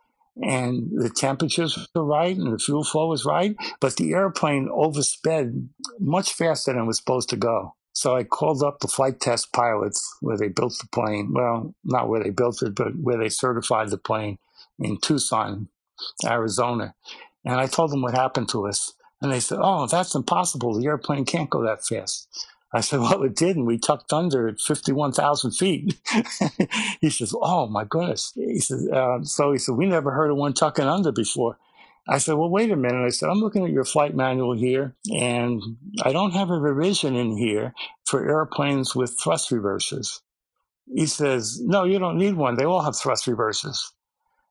and 0.43 0.91
the 0.93 1.11
temperatures 1.11 1.89
were 1.95 2.05
right 2.05 2.37
and 2.37 2.53
the 2.53 2.59
fuel 2.59 2.85
flow 2.85 3.09
was 3.09 3.25
right, 3.25 3.57
but 3.81 3.97
the 3.97 4.13
airplane 4.13 4.69
oversped 4.69 5.69
much 5.99 6.33
faster 6.33 6.73
than 6.73 6.83
it 6.83 6.87
was 6.87 6.99
supposed 6.99 7.29
to 7.31 7.37
go. 7.37 7.75
So 7.93 8.15
I 8.15 8.23
called 8.23 8.63
up 8.63 8.79
the 8.79 8.87
flight 8.87 9.19
test 9.19 9.53
pilots 9.53 10.17
where 10.21 10.37
they 10.37 10.47
built 10.47 10.77
the 10.81 10.87
plane. 10.93 11.33
Well, 11.33 11.75
not 11.83 12.09
where 12.09 12.23
they 12.23 12.31
built 12.31 12.63
it, 12.63 12.77
but 12.77 12.97
where 12.97 13.19
they 13.19 13.29
certified 13.29 13.91
the 13.91 13.99
plane 13.99 14.39
in 14.79 14.99
Tucson, 14.99 15.69
Arizona. 16.25 16.95
And 17.45 17.57
I 17.57 17.67
told 17.67 17.91
them 17.91 18.03
what 18.03 18.15
happened 18.15 18.49
to 18.51 18.69
us. 18.69 18.93
And 19.21 19.33
they 19.33 19.41
said, 19.41 19.59
Oh, 19.61 19.89
that's 19.89 20.15
impossible. 20.15 20.75
The 20.79 20.87
airplane 20.87 21.25
can't 21.25 21.51
go 21.51 21.65
that 21.65 21.85
fast. 21.85 22.29
I 22.73 22.81
said, 22.81 23.01
well, 23.01 23.23
it 23.23 23.35
did, 23.35 23.57
and 23.57 23.67
we 23.67 23.79
tucked 23.79 24.13
under 24.13 24.49
at 24.49 24.61
51,000 24.61 25.53
feet. 25.53 25.99
he 27.01 27.09
says, 27.09 27.35
oh, 27.41 27.67
my 27.67 27.85
goodness. 27.85 28.33
He 28.35 28.61
says, 28.61 28.87
uh, 28.89 29.23
so 29.23 29.53
he 29.53 29.59
said, 29.59 29.77
we 29.77 29.87
never 29.87 30.11
heard 30.11 30.31
of 30.31 30.37
one 30.37 30.53
tucking 30.53 30.85
under 30.87 31.11
before. 31.11 31.59
I 32.07 32.19
said, 32.19 32.35
well, 32.35 32.51
wait 32.51 32.71
a 32.71 32.77
minute. 32.77 33.05
I 33.05 33.11
said, 33.11 33.29
I'm 33.29 33.41
looking 33.41 33.65
at 33.65 33.71
your 33.71 33.85
flight 33.85 34.15
manual 34.15 34.55
here, 34.55 34.95
and 35.11 35.63
I 36.03 36.13
don't 36.13 36.33
have 36.33 36.51
a 36.51 36.59
revision 36.59 37.17
in 37.17 37.37
here 37.37 37.75
for 38.05 38.29
airplanes 38.29 38.95
with 38.95 39.19
thrust 39.19 39.51
reversers. 39.51 40.21
He 40.87 41.07
says, 41.07 41.61
no, 41.61 41.85
you 41.85 41.99
don't 41.99 42.17
need 42.17 42.35
one. 42.35 42.57
They 42.57 42.65
all 42.65 42.83
have 42.83 42.97
thrust 42.97 43.27
reversers. 43.27 43.93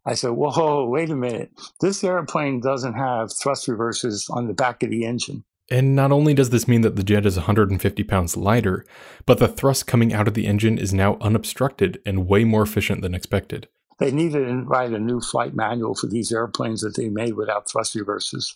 I 0.05 0.13
said, 0.13 0.31
whoa, 0.31 0.87
wait 0.87 1.09
a 1.09 1.15
minute. 1.15 1.51
This 1.81 2.03
airplane 2.03 2.61
doesn't 2.61 2.93
have 2.93 3.31
thrust 3.33 3.67
reversers 3.67 4.29
on 4.29 4.47
the 4.47 4.53
back 4.53 4.83
of 4.83 4.89
the 4.89 5.05
engine. 5.05 5.43
And 5.69 5.95
not 5.95 6.11
only 6.11 6.33
does 6.33 6.49
this 6.49 6.67
mean 6.67 6.81
that 6.81 6.95
the 6.95 7.03
jet 7.03 7.25
is 7.25 7.35
150 7.35 8.03
pounds 8.03 8.37
lighter, 8.37 8.85
but 9.25 9.37
the 9.39 9.47
thrust 9.47 9.85
coming 9.85 10.13
out 10.13 10.27
of 10.27 10.33
the 10.33 10.47
engine 10.47 10.77
is 10.77 10.93
now 10.93 11.17
unobstructed 11.19 12.01
and 12.05 12.27
way 12.27 12.43
more 12.45 12.63
efficient 12.63 13.01
than 13.01 13.13
expected. 13.13 13.67
they 13.99 14.11
needed 14.11 14.45
to 14.45 14.61
write 14.63 14.93
a 14.93 14.99
new 14.99 15.19
flight 15.19 15.55
manual 15.55 15.95
for 15.95 16.07
these 16.07 16.31
airplanes 16.31 16.81
that 16.81 16.95
they 16.95 17.09
made 17.09 17.33
without 17.33 17.69
thrust 17.69 17.95
reversers. 17.95 18.53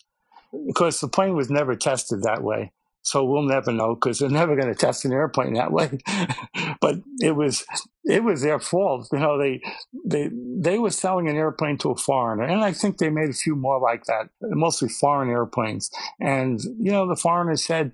Of 0.53 0.75
course, 0.75 0.99
the 1.01 1.07
plane 1.07 1.35
was 1.35 1.49
never 1.49 1.75
tested 1.75 2.23
that 2.23 2.43
way. 2.43 2.71
So 3.03 3.23
we'll 3.23 3.43
never 3.43 3.71
know 3.71 3.95
because 3.95 4.19
they're 4.19 4.29
never 4.29 4.55
going 4.55 4.67
to 4.67 4.75
test 4.75 5.05
an 5.05 5.11
airplane 5.11 5.53
that 5.55 5.71
way. 5.71 5.99
but 6.81 6.95
it 7.19 7.35
was 7.35 7.65
it 8.03 8.23
was 8.23 8.41
their 8.41 8.59
fault. 8.59 9.07
You 9.11 9.19
know, 9.19 9.37
they 9.37 9.61
they 10.05 10.29
they 10.33 10.79
were 10.79 10.91
selling 10.91 11.27
an 11.27 11.35
airplane 11.35 11.77
to 11.79 11.91
a 11.91 11.95
foreigner, 11.95 12.43
and 12.43 12.63
I 12.63 12.73
think 12.73 12.97
they 12.97 13.09
made 13.09 13.29
a 13.29 13.33
few 13.33 13.55
more 13.55 13.79
like 13.79 14.05
that, 14.05 14.29
mostly 14.41 14.89
foreign 14.89 15.29
airplanes. 15.29 15.89
And 16.19 16.61
you 16.79 16.91
know, 16.91 17.07
the 17.07 17.15
foreigner 17.15 17.55
said, 17.55 17.93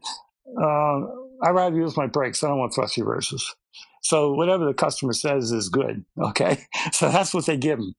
uh, 0.61 0.99
"I'd 1.41 1.51
rather 1.51 1.75
use 1.75 1.95
my 1.95 2.07
brakes. 2.07 2.43
I 2.43 2.49
don't 2.49 2.59
want 2.59 2.73
thrust 2.73 2.97
reversers." 2.97 3.43
So 4.07 4.33
whatever 4.33 4.65
the 4.65 4.73
customer 4.73 5.11
says 5.13 5.51
is 5.51 5.69
good. 5.69 6.05
Okay. 6.17 6.65
So 6.91 7.09
that's 7.09 7.33
what 7.33 7.45
they 7.45 7.57
give 7.57 7.79
them. 7.79 7.95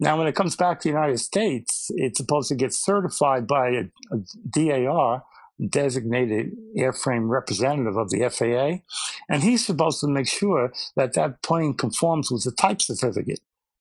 Now, 0.00 0.18
when 0.18 0.26
it 0.26 0.34
comes 0.34 0.56
back 0.56 0.80
to 0.80 0.88
the 0.88 0.92
United 0.92 1.18
States, 1.18 1.90
it's 1.94 2.18
supposed 2.18 2.48
to 2.48 2.54
get 2.54 2.72
certified 2.72 3.46
by 3.46 3.68
a, 3.68 3.84
a 4.12 4.18
DAR, 4.48 5.24
designated 5.68 6.52
airframe 6.76 7.28
representative 7.28 7.96
of 7.96 8.10
the 8.10 8.28
FAA. 8.28 8.82
And 9.28 9.42
he's 9.42 9.64
supposed 9.64 10.00
to 10.00 10.08
make 10.08 10.28
sure 10.28 10.72
that 10.96 11.14
that 11.14 11.42
plane 11.42 11.74
conforms 11.74 12.30
with 12.30 12.44
the 12.44 12.52
type 12.52 12.82
certificate. 12.82 13.40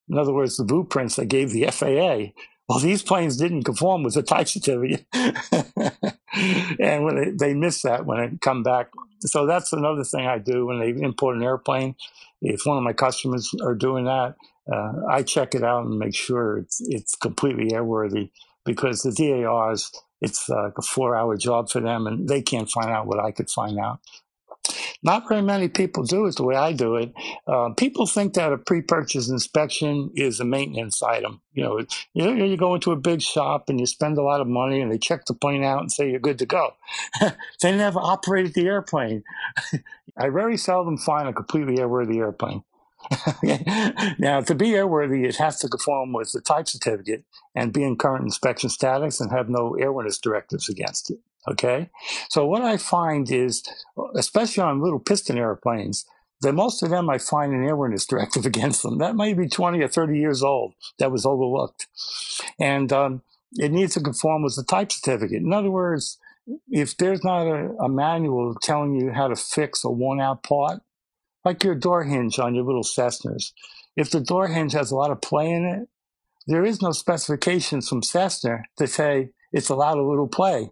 In 0.09 0.17
other 0.17 0.33
words, 0.33 0.57
the 0.57 0.63
blueprints 0.63 1.15
they 1.15 1.25
gave 1.25 1.51
the 1.51 1.65
FAA. 1.67 2.33
Well, 2.67 2.79
these 2.79 3.01
planes 3.01 3.37
didn't 3.37 3.63
conform 3.63 4.03
with 4.03 4.15
the 4.15 4.23
type 4.23 4.47
certificate. 4.47 5.05
and 5.13 7.03
when 7.03 7.15
they, 7.15 7.31
they 7.31 7.53
miss 7.53 7.81
that 7.83 8.05
when 8.05 8.17
they 8.19 8.37
come 8.37 8.63
back 8.63 8.89
so 9.21 9.45
that's 9.45 9.73
another 9.73 10.03
thing 10.03 10.27
I 10.27 10.37
do 10.37 10.65
when 10.65 10.79
they 10.79 10.89
import 10.89 11.37
an 11.37 11.43
airplane. 11.43 11.95
If 12.41 12.65
one 12.65 12.77
of 12.77 12.83
my 12.83 12.93
customers 12.93 13.51
are 13.63 13.75
doing 13.75 14.05
that, 14.05 14.35
uh, 14.71 14.93
I 15.09 15.23
check 15.23 15.55
it 15.55 15.63
out 15.63 15.85
and 15.85 15.97
make 15.97 16.15
sure 16.15 16.57
it's, 16.57 16.81
it's 16.81 17.15
completely 17.15 17.71
airworthy 17.71 18.29
because 18.65 19.01
the 19.01 19.11
DARs, 19.11 19.91
it's 20.21 20.49
like 20.49 20.77
a 20.77 20.81
four 20.81 21.15
hour 21.15 21.37
job 21.37 21.69
for 21.69 21.81
them 21.81 22.07
and 22.07 22.27
they 22.27 22.41
can't 22.41 22.69
find 22.69 22.89
out 22.89 23.07
what 23.07 23.19
I 23.19 23.31
could 23.31 23.49
find 23.49 23.79
out. 23.79 23.99
Not 25.03 25.27
very 25.27 25.41
many 25.41 25.67
people 25.67 26.03
do 26.03 26.25
it 26.25 26.35
the 26.35 26.43
way 26.43 26.55
I 26.55 26.73
do 26.73 26.95
it. 26.95 27.13
Uh, 27.45 27.69
people 27.69 28.07
think 28.07 28.33
that 28.33 28.51
a 28.51 28.57
pre-purchase 28.57 29.29
inspection 29.29 30.11
is 30.15 30.39
a 30.39 30.45
maintenance 30.45 31.03
item. 31.03 31.41
You 31.53 31.63
know, 31.63 31.85
you 32.13 32.45
you 32.45 32.57
go 32.57 32.75
into 32.75 32.91
a 32.91 32.95
big 32.95 33.21
shop 33.21 33.69
and 33.69 33.79
you 33.79 33.85
spend 33.85 34.17
a 34.17 34.23
lot 34.23 34.41
of 34.41 34.47
money, 34.47 34.81
and 34.81 34.91
they 34.91 34.97
check 34.97 35.25
the 35.25 35.33
plane 35.33 35.63
out 35.63 35.81
and 35.81 35.91
say 35.91 36.09
you're 36.09 36.19
good 36.19 36.39
to 36.39 36.45
go. 36.45 36.73
they 37.61 37.75
never 37.75 37.99
operated 37.99 38.53
the 38.53 38.65
airplane. 38.65 39.23
I 40.17 40.29
very 40.29 40.57
seldom 40.57 40.97
find 40.97 41.29
a 41.29 41.33
completely 41.33 41.77
airworthy 41.77 42.17
airplane. 42.17 42.63
now, 44.19 44.41
to 44.41 44.55
be 44.55 44.69
airworthy, 44.69 45.27
it 45.27 45.35
has 45.37 45.59
to 45.59 45.69
conform 45.69 46.13
with 46.13 46.31
the 46.31 46.41
type 46.41 46.67
certificate 46.67 47.23
and 47.55 47.73
be 47.73 47.83
in 47.83 47.95
current 47.95 48.23
inspection 48.23 48.69
status 48.69 49.21
and 49.21 49.31
have 49.31 49.49
no 49.49 49.77
airworthiness 49.79 50.19
directives 50.21 50.67
against 50.69 51.11
it. 51.11 51.19
Okay. 51.47 51.89
So 52.29 52.45
what 52.45 52.61
I 52.61 52.77
find 52.77 53.31
is, 53.31 53.63
especially 54.15 54.63
on 54.63 54.81
little 54.81 54.99
piston 54.99 55.37
airplanes, 55.37 56.05
that 56.41 56.53
most 56.53 56.83
of 56.83 56.89
them 56.89 57.09
I 57.09 57.17
find 57.17 57.53
an 57.53 57.65
airworthiness 57.65 58.07
directive 58.09 58.45
against 58.45 58.83
them. 58.83 58.97
That 58.97 59.15
may 59.15 59.33
be 59.33 59.47
20 59.47 59.81
or 59.81 59.87
30 59.87 60.17
years 60.17 60.43
old. 60.43 60.73
That 60.99 61.11
was 61.11 61.25
overlooked. 61.25 61.87
And 62.59 62.91
um, 62.91 63.21
it 63.53 63.71
needs 63.71 63.93
to 63.93 64.01
conform 64.01 64.43
with 64.43 64.55
the 64.55 64.63
type 64.63 64.91
certificate. 64.91 65.41
In 65.41 65.53
other 65.53 65.71
words, 65.71 66.17
if 66.69 66.95
there's 66.97 67.23
not 67.23 67.47
a, 67.47 67.71
a 67.79 67.89
manual 67.89 68.55
telling 68.61 68.95
you 68.95 69.11
how 69.11 69.27
to 69.27 69.35
fix 69.35 69.83
a 69.83 69.89
worn 69.89 70.19
out 70.21 70.43
part, 70.43 70.81
like 71.47 71.63
your 71.63 71.75
door 71.75 72.03
hinge 72.03 72.39
on 72.39 72.53
your 72.53 72.65
little 72.65 72.83
Cessnas, 72.83 73.53
if 73.95 74.11
the 74.11 74.19
door 74.19 74.49
hinge 74.49 74.73
has 74.73 74.91
a 74.91 74.95
lot 74.95 75.11
of 75.11 75.21
play 75.21 75.49
in 75.49 75.63
it, 75.63 75.87
there 76.45 76.65
is 76.65 76.81
no 76.81 76.91
specifications 76.91 77.87
from 77.87 78.03
Cessna 78.03 78.63
to 78.77 78.85
say 78.85 79.29
it's 79.53 79.69
allowed 79.69 79.97
a 79.97 80.03
little 80.03 80.27
play. 80.27 80.71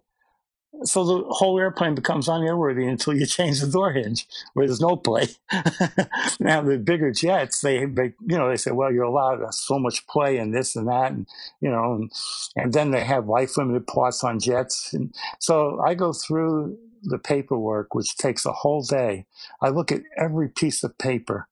So 0.84 1.02
the 1.06 1.24
whole 1.30 1.58
airplane 1.58 1.94
becomes 1.94 2.28
unairworthy 2.28 2.86
until 2.86 3.14
you 3.14 3.24
change 3.38 3.62
the 3.62 3.68
door 3.68 3.94
hinge, 3.94 4.26
where 4.52 4.66
there's 4.66 4.82
no 4.82 4.96
play. 4.96 5.28
now 6.40 6.60
the 6.60 6.76
bigger 6.76 7.10
jets, 7.10 7.62
they, 7.62 7.86
they, 7.86 8.12
you 8.28 8.36
know, 8.36 8.50
they 8.50 8.56
say, 8.56 8.72
well, 8.72 8.92
you're 8.92 9.04
allowed 9.04 9.40
uh, 9.40 9.50
so 9.52 9.78
much 9.78 10.06
play 10.06 10.36
and 10.36 10.54
this 10.54 10.76
and 10.76 10.88
that, 10.88 11.10
and 11.12 11.26
you 11.62 11.70
know, 11.70 11.94
and, 11.94 12.12
and 12.54 12.74
then 12.74 12.90
they 12.90 13.02
have 13.02 13.28
life 13.28 13.56
limited 13.56 13.86
parts 13.86 14.22
on 14.22 14.38
jets, 14.38 14.92
and 14.92 15.14
so 15.38 15.80
I 15.80 15.94
go 15.94 16.12
through 16.12 16.76
the 17.10 17.18
paperwork, 17.18 17.94
which 17.94 18.16
takes 18.16 18.46
a 18.46 18.52
whole 18.52 18.82
day. 18.82 19.26
I 19.60 19.70
look 19.70 19.92
at 19.92 20.02
every 20.16 20.48
piece 20.48 20.84
of 20.84 20.98
paper. 20.98 21.48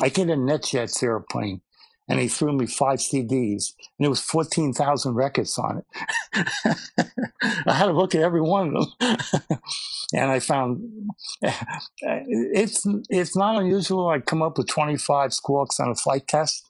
I 0.00 0.08
get 0.10 0.30
a 0.30 0.34
NetJets 0.34 1.02
airplane 1.02 1.62
and 2.08 2.18
he 2.18 2.28
threw 2.28 2.52
me 2.52 2.66
five 2.66 3.00
CDs, 3.00 3.74
and 3.98 4.06
it 4.06 4.08
was 4.08 4.20
fourteen 4.20 4.72
thousand 4.72 5.14
records 5.14 5.58
on 5.58 5.78
it. 5.78 5.84
I 7.66 7.74
had 7.74 7.86
to 7.86 7.92
look 7.92 8.14
at 8.14 8.22
every 8.22 8.40
one 8.40 8.74
of 8.74 8.86
them, 8.98 9.18
and 10.14 10.30
I 10.30 10.40
found 10.40 11.10
it's 12.00 12.86
it's 13.10 13.36
not 13.36 13.60
unusual. 13.60 14.08
I 14.08 14.20
come 14.20 14.42
up 14.42 14.56
with 14.56 14.68
twenty 14.68 14.96
five 14.96 15.34
squawks 15.34 15.78
on 15.78 15.90
a 15.90 15.94
flight 15.94 16.26
test, 16.26 16.66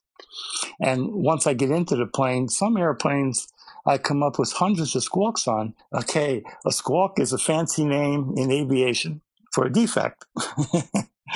and 0.81 1.09
once 1.13 1.47
I 1.47 1.55
get 1.55 1.71
into 1.71 1.95
the 1.95 2.07
plane, 2.07 2.49
some 2.49 2.77
airplanes. 2.77 3.49
I 3.87 3.99
come 3.99 4.23
up 4.23 4.39
with 4.39 4.53
hundreds 4.53 4.95
of 4.95 5.03
squawks 5.03 5.47
on. 5.47 5.75
Okay, 5.93 6.43
a 6.67 6.73
squawk 6.73 7.19
is 7.19 7.33
a 7.33 7.39
fancy 7.39 7.85
name 7.85 8.35
in 8.37 8.51
aviation 8.51 9.21
for 9.53 9.67
a 9.67 9.73
defect. 9.73 10.25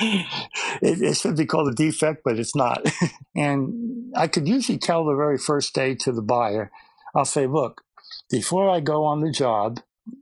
it, 0.01 1.01
it, 1.01 1.17
should 1.17 1.37
be 1.37 1.45
called 1.45 1.69
a 1.69 1.75
defect, 1.75 2.21
but 2.23 2.39
it's 2.39 2.55
not. 2.55 2.85
and 3.35 4.11
I 4.15 4.27
could 4.27 4.47
usually 4.47 4.77
tell 4.77 5.05
the 5.05 5.15
very 5.15 5.37
first 5.37 5.73
day 5.73 5.95
to 5.95 6.11
the 6.11 6.21
buyer, 6.21 6.71
I'll 7.15 7.25
say, 7.25 7.47
look, 7.47 7.81
before 8.29 8.69
I 8.69 8.79
go 8.79 9.03
on 9.03 9.21
the 9.21 9.31
job, 9.31 9.79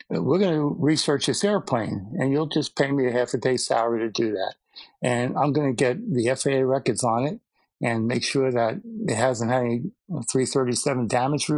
we're 0.10 0.40
going 0.40 0.56
to 0.56 0.76
research 0.80 1.26
this 1.26 1.44
airplane, 1.44 2.14
and 2.20 2.32
you'll 2.32 2.48
just 2.48 2.76
pay 2.76 2.92
me 2.92 3.08
a 3.08 3.12
half 3.12 3.34
a 3.34 3.38
day 3.38 3.58
salary 3.58 4.00
to 4.00 4.10
do 4.10 4.32
that. 4.34 4.56
And 5.02 5.38
I'm 5.38 5.54
going 5.54 5.76
to 5.76 5.84
get 5.84 6.14
the 6.14 6.34
FAA 6.36 6.62
records 6.62 7.04
on 7.04 7.26
it 7.26 7.40
and 7.82 8.08
make 8.08 8.24
sure 8.24 8.52
that 8.52 8.82
it 9.08 9.16
hasn't 9.16 9.52
had 9.52 9.64
any 9.64 9.82
337 10.32 11.08
damage 11.08 11.50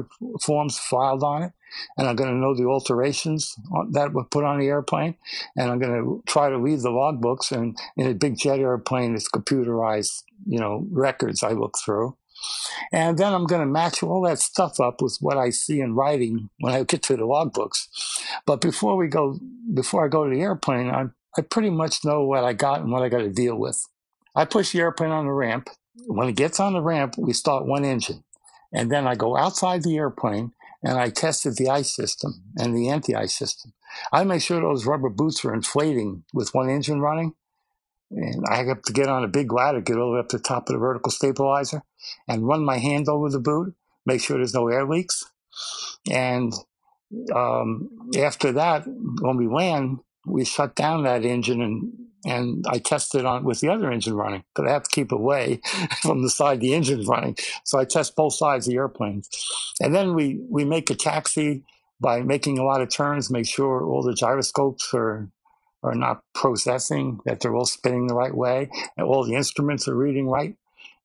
forms 0.41 0.79
filed 0.79 1.23
on 1.23 1.43
it 1.43 1.51
and 1.97 2.07
I'm 2.07 2.15
going 2.15 2.29
to 2.29 2.37
know 2.37 2.55
the 2.55 2.65
alterations 2.65 3.55
that 3.91 4.13
were 4.13 4.25
put 4.25 4.43
on 4.43 4.59
the 4.59 4.67
airplane, 4.67 5.15
and 5.55 5.71
I'm 5.71 5.79
going 5.79 5.93
to 5.93 6.23
try 6.27 6.49
to 6.49 6.57
read 6.57 6.81
the 6.81 6.89
logbooks. 6.89 7.51
And 7.51 7.77
in 7.97 8.07
a 8.07 8.13
big 8.13 8.37
jet 8.37 8.59
airplane, 8.59 9.15
it's 9.15 9.29
computerized, 9.29 10.23
you 10.45 10.59
know, 10.59 10.85
records 10.91 11.43
I 11.43 11.51
look 11.51 11.77
through. 11.83 12.17
And 12.91 13.17
then 13.17 13.33
I'm 13.33 13.45
going 13.45 13.61
to 13.61 13.67
match 13.67 14.03
all 14.03 14.21
that 14.23 14.39
stuff 14.39 14.79
up 14.79 15.01
with 15.01 15.17
what 15.21 15.37
I 15.37 15.49
see 15.49 15.79
in 15.79 15.95
writing 15.95 16.49
when 16.59 16.73
I 16.73 16.83
get 16.83 17.01
to 17.03 17.15
the 17.15 17.23
logbooks. 17.23 17.87
But 18.45 18.59
before 18.59 18.97
we 18.97 19.07
go, 19.07 19.39
before 19.73 20.05
I 20.05 20.09
go 20.09 20.25
to 20.25 20.35
the 20.35 20.41
airplane, 20.41 20.89
I, 20.89 21.05
I 21.37 21.41
pretty 21.41 21.69
much 21.69 22.03
know 22.03 22.25
what 22.25 22.43
I 22.43 22.53
got 22.53 22.81
and 22.81 22.91
what 22.91 23.01
I 23.01 23.09
got 23.09 23.19
to 23.19 23.29
deal 23.29 23.55
with. 23.55 23.87
I 24.35 24.45
push 24.45 24.73
the 24.73 24.79
airplane 24.79 25.11
on 25.11 25.25
the 25.25 25.31
ramp. 25.31 25.69
When 25.95 26.27
it 26.27 26.35
gets 26.35 26.59
on 26.59 26.73
the 26.73 26.81
ramp, 26.81 27.15
we 27.17 27.33
start 27.33 27.65
one 27.65 27.85
engine. 27.85 28.23
And 28.71 28.91
then 28.91 29.07
I 29.07 29.15
go 29.15 29.38
outside 29.38 29.83
the 29.83 29.97
airplane 29.97 30.53
and 30.83 30.97
I 30.97 31.09
tested 31.09 31.55
the 31.55 31.69
ice 31.69 31.95
system 31.95 32.43
and 32.57 32.75
the 32.75 32.89
anti-ice 32.89 33.35
system. 33.35 33.73
I 34.12 34.23
make 34.23 34.41
sure 34.41 34.59
those 34.59 34.85
rubber 34.85 35.09
boots 35.09 35.45
are 35.45 35.53
inflating 35.53 36.23
with 36.33 36.53
one 36.53 36.69
engine 36.69 37.00
running. 37.00 37.35
And 38.12 38.43
I 38.50 38.63
have 38.63 38.81
to 38.83 38.93
get 38.93 39.09
on 39.09 39.23
a 39.23 39.27
big 39.27 39.51
ladder, 39.51 39.81
get 39.81 39.97
all 39.97 40.09
the 40.09 40.15
way 40.15 40.19
up 40.19 40.29
to 40.29 40.38
the 40.38 40.43
top 40.43 40.67
of 40.67 40.73
the 40.73 40.79
vertical 40.79 41.12
stabilizer 41.12 41.83
and 42.27 42.47
run 42.47 42.65
my 42.65 42.77
hand 42.77 43.07
over 43.07 43.29
the 43.29 43.39
boot, 43.39 43.75
make 44.05 44.21
sure 44.21 44.38
there's 44.38 44.53
no 44.53 44.67
air 44.67 44.85
leaks. 44.85 45.23
And 46.12 46.53
um, 47.33 47.89
after 48.17 48.51
that, 48.53 48.83
when 48.85 49.38
we 49.38 49.47
land, 49.47 50.00
we 50.25 50.45
shut 50.45 50.75
down 50.75 51.03
that 51.03 51.25
engine 51.25 51.62
and 51.62 51.93
and 52.25 52.65
I 52.67 52.79
tested 52.79 53.25
on 53.25 53.43
with 53.43 53.59
the 53.59 53.69
other 53.69 53.91
engine 53.91 54.15
running 54.15 54.43
because 54.53 54.69
I 54.69 54.73
have 54.73 54.83
to 54.83 54.89
keep 54.89 55.11
away 55.11 55.61
from 56.01 56.21
the 56.21 56.29
side 56.29 56.59
the 56.59 56.73
engine's 56.73 57.07
running. 57.07 57.37
So 57.63 57.79
I 57.79 57.85
test 57.85 58.15
both 58.15 58.33
sides 58.33 58.67
of 58.67 58.71
the 58.71 58.77
airplanes, 58.77 59.29
and 59.81 59.93
then 59.93 60.13
we 60.13 60.39
we 60.49 60.65
make 60.65 60.89
a 60.89 60.95
taxi 60.95 61.63
by 61.99 62.21
making 62.21 62.57
a 62.57 62.63
lot 62.63 62.81
of 62.81 62.89
turns, 62.93 63.29
make 63.29 63.47
sure 63.47 63.83
all 63.85 64.03
the 64.03 64.13
gyroscopes 64.13 64.93
are 64.93 65.29
are 65.83 65.95
not 65.95 66.23
processing, 66.33 67.19
that 67.25 67.41
they're 67.41 67.55
all 67.55 67.65
spinning 67.65 68.07
the 68.07 68.15
right 68.15 68.33
way, 68.33 68.69
and 68.95 69.05
all 69.05 69.25
the 69.25 69.35
instruments 69.35 69.87
are 69.87 69.95
reading 69.95 70.29
right, 70.29 70.55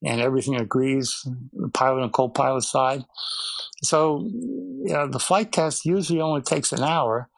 and 0.04 0.20
everything 0.20 0.54
agrees, 0.54 1.26
the 1.52 1.68
pilot 1.68 2.02
and 2.02 2.12
co-pilot 2.12 2.62
side. 2.62 3.04
So 3.82 4.28
you 4.30 4.92
know, 4.92 5.08
the 5.08 5.18
flight 5.18 5.50
test 5.50 5.84
usually 5.84 6.20
only 6.20 6.42
takes 6.42 6.72
an 6.72 6.84
hour, 6.84 7.28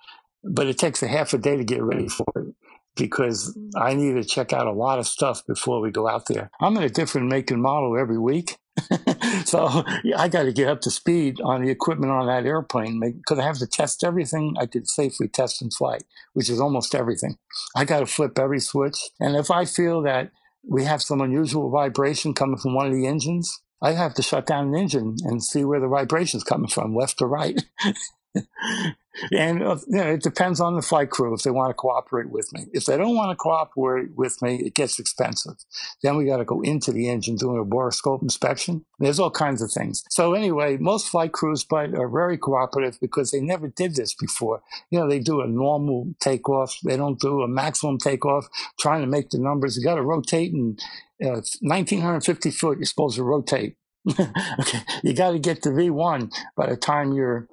but 0.45 0.67
it 0.67 0.79
takes 0.79 1.03
a 1.03 1.09
half 1.09 1.33
a 1.33 1.39
day 1.39 1.57
to 1.57 1.65
get 1.65 1.83
ready 1.83 2.09
for 2.09 2.27
it 2.37 2.55
because 2.97 3.57
I 3.77 3.95
need 3.95 4.15
to 4.15 4.25
check 4.25 4.53
out 4.53 4.67
a 4.67 4.73
lot 4.73 4.99
of 4.99 5.07
stuff 5.07 5.47
before 5.47 5.81
we 5.81 5.91
go 5.91 6.09
out 6.09 6.27
there. 6.27 6.51
I'm 6.61 6.77
in 6.77 6.83
a 6.83 6.91
different 6.91 7.29
make 7.29 7.51
and 7.51 7.63
model 7.63 7.99
every 7.99 8.19
week. 8.19 8.59
so 9.45 9.85
I 10.17 10.29
got 10.29 10.45
to 10.45 10.53
get 10.53 10.69
up 10.69 10.81
to 10.83 10.91
speed 10.91 11.41
on 11.43 11.63
the 11.63 11.71
equipment 11.71 12.13
on 12.13 12.27
that 12.27 12.47
airplane 12.47 13.01
because 13.01 13.39
I 13.39 13.45
have 13.45 13.59
to 13.59 13.67
test 13.67 14.05
everything 14.05 14.55
I 14.59 14.67
could 14.67 14.89
safely 14.89 15.29
test 15.29 15.61
in 15.63 15.71
flight, 15.71 16.05
which 16.33 16.49
is 16.49 16.61
almost 16.61 16.95
everything. 16.95 17.37
I 17.77 17.85
got 17.85 18.01
to 18.01 18.07
flip 18.07 18.39
every 18.39 18.61
switch. 18.61 19.11
And 19.19 19.37
if 19.37 19.51
I 19.51 19.65
feel 19.65 20.03
that 20.03 20.31
we 20.67 20.85
have 20.85 21.03
some 21.03 21.21
unusual 21.21 21.71
vibration 21.71 22.35
coming 22.35 22.59
from 22.59 22.75
one 22.75 22.87
of 22.87 22.95
the 22.95 23.07
engines, 23.07 23.61
I 23.83 23.93
have 23.93 24.15
to 24.15 24.23
shut 24.23 24.47
down 24.47 24.69
an 24.69 24.75
engine 24.75 25.17
and 25.25 25.43
see 25.43 25.65
where 25.65 25.81
the 25.81 25.89
vibration 25.89 26.39
is 26.39 26.45
coming 26.45 26.69
from, 26.69 26.95
left 26.95 27.23
or 27.23 27.29
right. 27.29 27.63
and 29.33 29.63
uh, 29.63 29.77
you 29.89 29.97
know, 29.97 30.13
it 30.13 30.23
depends 30.23 30.61
on 30.61 30.77
the 30.77 30.83
flight 30.83 31.11
crew 31.11 31.35
if 31.35 31.43
they 31.43 31.51
want 31.51 31.71
to 31.71 31.75
cooperate 31.75 32.31
with 32.31 32.53
me. 32.53 32.67
If 32.73 32.87
they 32.87 32.97
don't 32.97 33.15
want 33.15 33.31
to 33.31 33.37
cooperate 33.37 34.17
with 34.17 34.41
me, 34.43 34.57
it 34.57 34.75
gets 34.75 34.99
expensive. 34.99 35.55
Then 36.03 36.17
we 36.17 36.27
got 36.27 36.39
to 36.39 36.45
go 36.45 36.61
into 36.63 36.93
the 36.93 37.09
engine 37.09 37.37
doing 37.37 37.59
a 37.59 37.65
borescope 37.65 38.23
inspection. 38.23 38.85
There's 38.99 39.19
all 39.19 39.31
kinds 39.31 39.63
of 39.63 39.71
things. 39.73 40.05
So 40.11 40.35
anyway, 40.35 40.77
most 40.79 41.09
flight 41.09 41.33
crews 41.33 41.65
but 41.65 41.95
are 41.95 42.09
very 42.09 42.39
cooperative 42.39 42.99
because 43.01 43.31
they 43.31 43.41
never 43.41 43.69
did 43.69 43.95
this 43.95 44.15
before. 44.15 44.63
You 44.91 45.01
know, 45.01 45.09
they 45.09 45.19
do 45.19 45.41
a 45.41 45.47
normal 45.47 46.15
takeoff. 46.21 46.79
They 46.85 46.97
don't 46.97 47.21
do 47.21 47.43
a 47.43 47.49
maximum 47.49 47.99
takeoff, 47.99 48.47
trying 48.79 49.01
to 49.01 49.07
make 49.07 49.31
the 49.31 49.39
numbers. 49.39 49.77
You 49.77 49.85
got 49.85 49.97
to 49.97 50.03
rotate 50.03 50.53
and 50.53 50.79
uh, 51.23 51.43
1950 51.61 52.51
foot. 52.51 52.79
You're 52.79 52.85
supposed 52.87 53.17
to 53.17 53.25
rotate. 53.25 53.77
okay, 54.19 54.81
you 55.03 55.13
got 55.13 55.33
to 55.33 55.39
get 55.39 55.63
to 55.63 55.69
V1 55.69 56.33
by 56.57 56.71
the 56.71 56.77
time 56.77 57.13
you're 57.13 57.47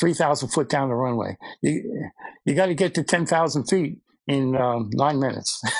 3,000 0.00 0.48
foot 0.48 0.68
down 0.68 0.88
the 0.88 0.94
runway. 0.94 1.36
You, 1.62 2.10
you 2.44 2.54
got 2.54 2.66
to 2.66 2.74
get 2.74 2.94
to 2.94 3.04
10,000 3.04 3.64
feet 3.64 3.98
in 4.26 4.56
um, 4.56 4.90
nine 4.92 5.20
minutes. 5.20 5.62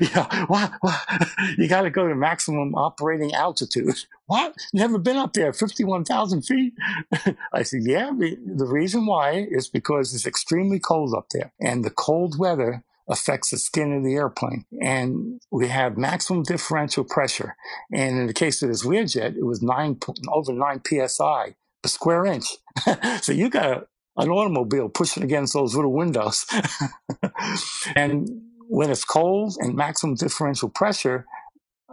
You 1.58 1.68
got 1.68 1.82
to 1.82 1.90
go 1.90 2.08
to 2.08 2.14
maximum 2.14 2.74
operating 2.74 3.32
altitude. 3.34 3.94
What? 4.26 4.54
Never 4.72 4.96
been 4.96 5.18
up 5.18 5.34
there, 5.34 5.52
51,000 5.52 6.42
feet? 6.42 6.72
I 7.52 7.62
said, 7.62 7.82
yeah, 7.84 8.10
the 8.10 8.66
reason 8.66 9.04
why 9.04 9.46
is 9.50 9.68
because 9.68 10.14
it's 10.14 10.26
extremely 10.26 10.80
cold 10.80 11.14
up 11.14 11.26
there. 11.30 11.52
And 11.60 11.84
the 11.84 11.90
cold 11.90 12.38
weather 12.38 12.84
affects 13.06 13.50
the 13.50 13.58
skin 13.58 13.92
of 13.92 14.02
the 14.02 14.14
airplane. 14.14 14.64
And 14.80 15.42
we 15.50 15.68
have 15.68 15.98
maximum 15.98 16.42
differential 16.42 17.04
pressure. 17.04 17.54
And 17.92 18.18
in 18.18 18.26
the 18.26 18.32
case 18.32 18.62
of 18.62 18.70
this 18.70 18.86
Learjet, 18.86 19.36
it 19.36 19.44
was 19.44 19.60
nine, 19.60 19.98
over 20.32 20.54
nine 20.54 20.80
PSI 20.86 21.54
a 21.84 21.88
square 21.88 22.24
inch. 22.24 22.56
so 23.20 23.32
you 23.32 23.48
got 23.50 23.86
an 24.16 24.28
automobile 24.28 24.88
pushing 24.88 25.22
against 25.22 25.54
those 25.54 25.74
little 25.74 25.92
windows. 25.92 26.46
and 27.96 28.28
when 28.68 28.90
it's 28.90 29.04
cold 29.04 29.56
and 29.58 29.74
maximum 29.74 30.14
differential 30.14 30.68
pressure, 30.68 31.26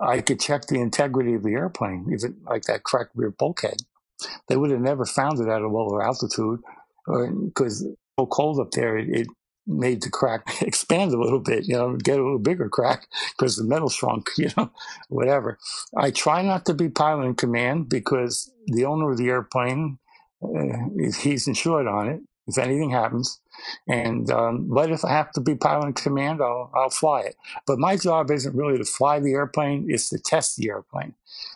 I 0.01 0.21
could 0.21 0.39
check 0.39 0.67
the 0.67 0.79
integrity 0.79 1.33
of 1.33 1.43
the 1.43 1.53
airplane, 1.53 2.07
even 2.13 2.37
like 2.43 2.63
that 2.63 2.83
cracked 2.83 3.11
rear 3.15 3.31
bulkhead. 3.31 3.81
They 4.47 4.55
would 4.55 4.71
have 4.71 4.81
never 4.81 5.05
found 5.05 5.39
it 5.39 5.47
at 5.47 5.61
a 5.61 5.67
lower 5.67 6.03
altitude 6.03 6.59
uh, 7.07 7.27
because 7.45 7.87
so 8.19 8.25
cold 8.25 8.59
up 8.59 8.71
there, 8.71 8.97
it, 8.97 9.09
it 9.09 9.27
made 9.67 10.01
the 10.01 10.09
crack 10.09 10.43
expand 10.61 11.13
a 11.13 11.19
little 11.19 11.39
bit, 11.39 11.65
you 11.65 11.75
know, 11.75 11.95
get 11.95 12.19
a 12.19 12.23
little 12.23 12.39
bigger 12.39 12.69
crack 12.69 13.07
because 13.37 13.55
the 13.55 13.63
metal 13.63 13.89
shrunk, 13.89 14.29
you 14.37 14.49
know, 14.57 14.71
whatever. 15.09 15.57
I 15.95 16.11
try 16.11 16.41
not 16.41 16.65
to 16.65 16.73
be 16.73 16.89
pilot 16.89 17.25
in 17.25 17.35
command 17.35 17.89
because 17.89 18.51
the 18.67 18.85
owner 18.85 19.11
of 19.11 19.17
the 19.17 19.29
airplane, 19.29 19.99
uh, 20.43 21.11
he's 21.21 21.47
insured 21.47 21.87
on 21.87 22.09
it 22.09 22.21
if 22.47 22.57
anything 22.57 22.89
happens. 22.89 23.39
And 23.87 24.29
um, 24.31 24.67
but 24.69 24.91
if 24.91 25.05
I 25.05 25.11
have 25.11 25.31
to 25.33 25.41
be 25.41 25.55
pilot 25.55 25.87
in 25.87 25.93
command, 25.93 26.41
I'll, 26.41 26.71
I'll 26.73 26.89
fly 26.89 27.21
it. 27.21 27.35
But 27.67 27.79
my 27.79 27.95
job 27.97 28.31
isn't 28.31 28.55
really 28.55 28.77
to 28.77 28.85
fly 28.85 29.19
the 29.19 29.33
airplane; 29.33 29.85
it's 29.89 30.09
to 30.09 30.17
test 30.17 30.57
the 30.57 30.69
airplane. 30.69 31.13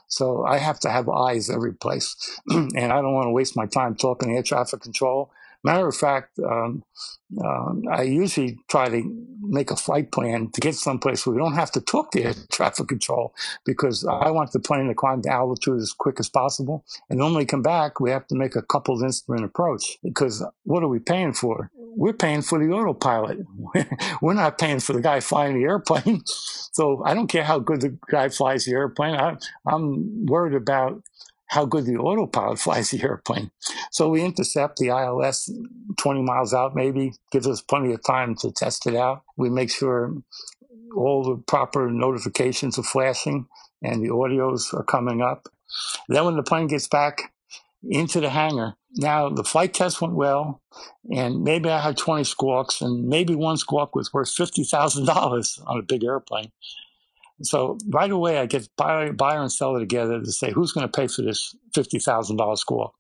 So 0.08 0.46
I 0.46 0.58
have 0.58 0.80
to 0.82 0.90
have 0.90 1.10
eyes 1.10 1.50
every 1.50 1.74
place, 1.74 2.40
and 2.50 2.78
I 2.78 3.02
don't 3.02 3.14
want 3.14 3.26
to 3.26 3.32
waste 3.32 3.58
my 3.58 3.66
time 3.66 3.96
talking 3.96 4.30
to 4.30 4.36
air 4.36 4.44
traffic 4.44 4.82
control 4.82 5.32
Matter 5.66 5.88
of 5.88 5.96
fact, 5.98 6.40
um, 6.40 6.84
uh, 7.44 7.74
I 7.92 8.04
usually 8.04 8.60
try 8.70 8.88
to 8.88 9.28
make 9.42 9.72
a 9.72 9.76
flight 9.76 10.12
plan 10.12 10.52
to 10.52 10.62
get 10.62 10.76
someplace 10.76 11.26
where 11.26 11.36
we 11.36 11.42
don't 11.42 11.56
have 11.56 11.72
to 11.72 11.82
talk 11.82 12.12
to 12.12 12.24
air 12.24 12.36
traffic 12.52 12.88
control 12.88 13.34
because 13.66 14.06
I 14.06 14.30
want 14.30 14.52
the 14.52 14.60
plane 14.60 14.88
to 14.90 14.94
climb 14.94 15.24
to 15.24 15.30
altitude 15.32 15.82
as 15.82 15.92
quick 15.92 16.20
as 16.20 16.30
possible. 16.30 16.86
And 17.10 17.20
then 17.20 17.26
when 17.30 17.38
we 17.38 17.46
come 17.46 17.64
back, 17.64 18.00
we 18.00 18.12
have 18.12 18.28
to 18.28 18.36
make 18.36 18.56
a 18.56 18.62
coupled 18.62 19.02
instrument 19.04 19.44
approach 19.44 19.98
because 20.04 20.46
what 20.66 20.84
are 20.84 20.88
we 20.88 21.00
paying 21.00 21.34
for? 21.34 21.72
We're 21.76 22.14
paying 22.14 22.44
for 22.44 22.60
the 22.60 22.72
autopilot. 22.72 23.40
We're 24.22 24.34
not 24.34 24.60
paying 24.60 24.82
for 24.82 24.94
the 24.94 25.02
guy 25.02 25.20
flying 25.20 25.58
the 25.58 25.66
airplane. 25.66 26.24
So 26.76 27.02
I 27.06 27.14
don't 27.14 27.28
care 27.28 27.46
how 27.46 27.60
good 27.60 27.80
the 27.80 27.98
guy 28.12 28.28
flies 28.28 28.66
the 28.66 28.74
airplane. 28.74 29.16
I, 29.16 29.38
I'm 29.66 30.26
worried 30.26 30.56
about 30.56 31.02
how 31.48 31.66
good 31.66 31.86
the 31.86 31.98
autopilot 31.98 32.60
flies 32.66 32.90
the 32.90 33.04
airplane. 33.04 33.52
So 33.92 34.10
we 34.10 34.24
intercept 34.24 34.78
the 34.78 34.88
ILS 34.88 35.52
20 35.98 36.22
miles 36.22 36.54
out, 36.54 36.76
maybe, 36.76 37.14
gives 37.32 37.48
us 37.48 37.62
plenty 37.62 37.94
of 37.94 38.04
time 38.04 38.36
to 38.36 38.52
test 38.52 38.88
it 38.88 38.96
out. 38.96 39.24
We 39.38 39.50
make 39.50 39.72
sure 39.72 40.14
all 40.96 41.24
the 41.24 41.42
proper 41.44 41.90
notifications 41.90 42.80
are 42.80 42.84
flashing 42.84 43.48
and 43.82 44.04
the 44.04 44.10
audios 44.10 44.74
are 44.74 44.84
coming 44.84 45.22
up. 45.22 45.48
Then 46.08 46.26
when 46.26 46.36
the 46.36 46.44
plane 46.44 46.68
gets 46.68 46.88
back 46.88 47.34
into 47.84 48.20
the 48.20 48.30
hangar, 48.30 48.76
now 48.98 49.30
the 49.30 49.44
flight 49.44 49.74
test 49.74 50.02
went 50.02 50.14
well, 50.14 50.62
and 51.12 51.44
maybe 51.44 51.70
I 51.70 51.82
had 51.82 51.98
20 51.98 52.24
squawks, 52.24 52.82
and 52.82 53.08
maybe 53.08 53.36
one 53.36 53.58
squawk 53.58 53.94
was 53.94 54.14
worth 54.14 54.30
$50,000 54.30 55.62
on 55.68 55.80
a 55.80 55.84
big 55.84 56.04
airplane. 56.04 56.52
So 57.42 57.78
right 57.90 58.12
away, 58.12 58.40
I 58.40 58.46
get 58.46 58.70
buyer, 58.78 59.12
buyer 59.14 59.42
and 59.42 59.52
seller 59.52 59.80
together 59.80 60.22
to 60.22 60.32
say 60.32 60.52
who's 60.52 60.72
going 60.72 60.88
to 60.88 60.92
pay 60.92 61.08
for 61.08 61.22
this 61.22 61.56
fifty 61.74 62.00
thousand 62.00 62.38
dollar 62.38 62.56
score. 62.56 62.92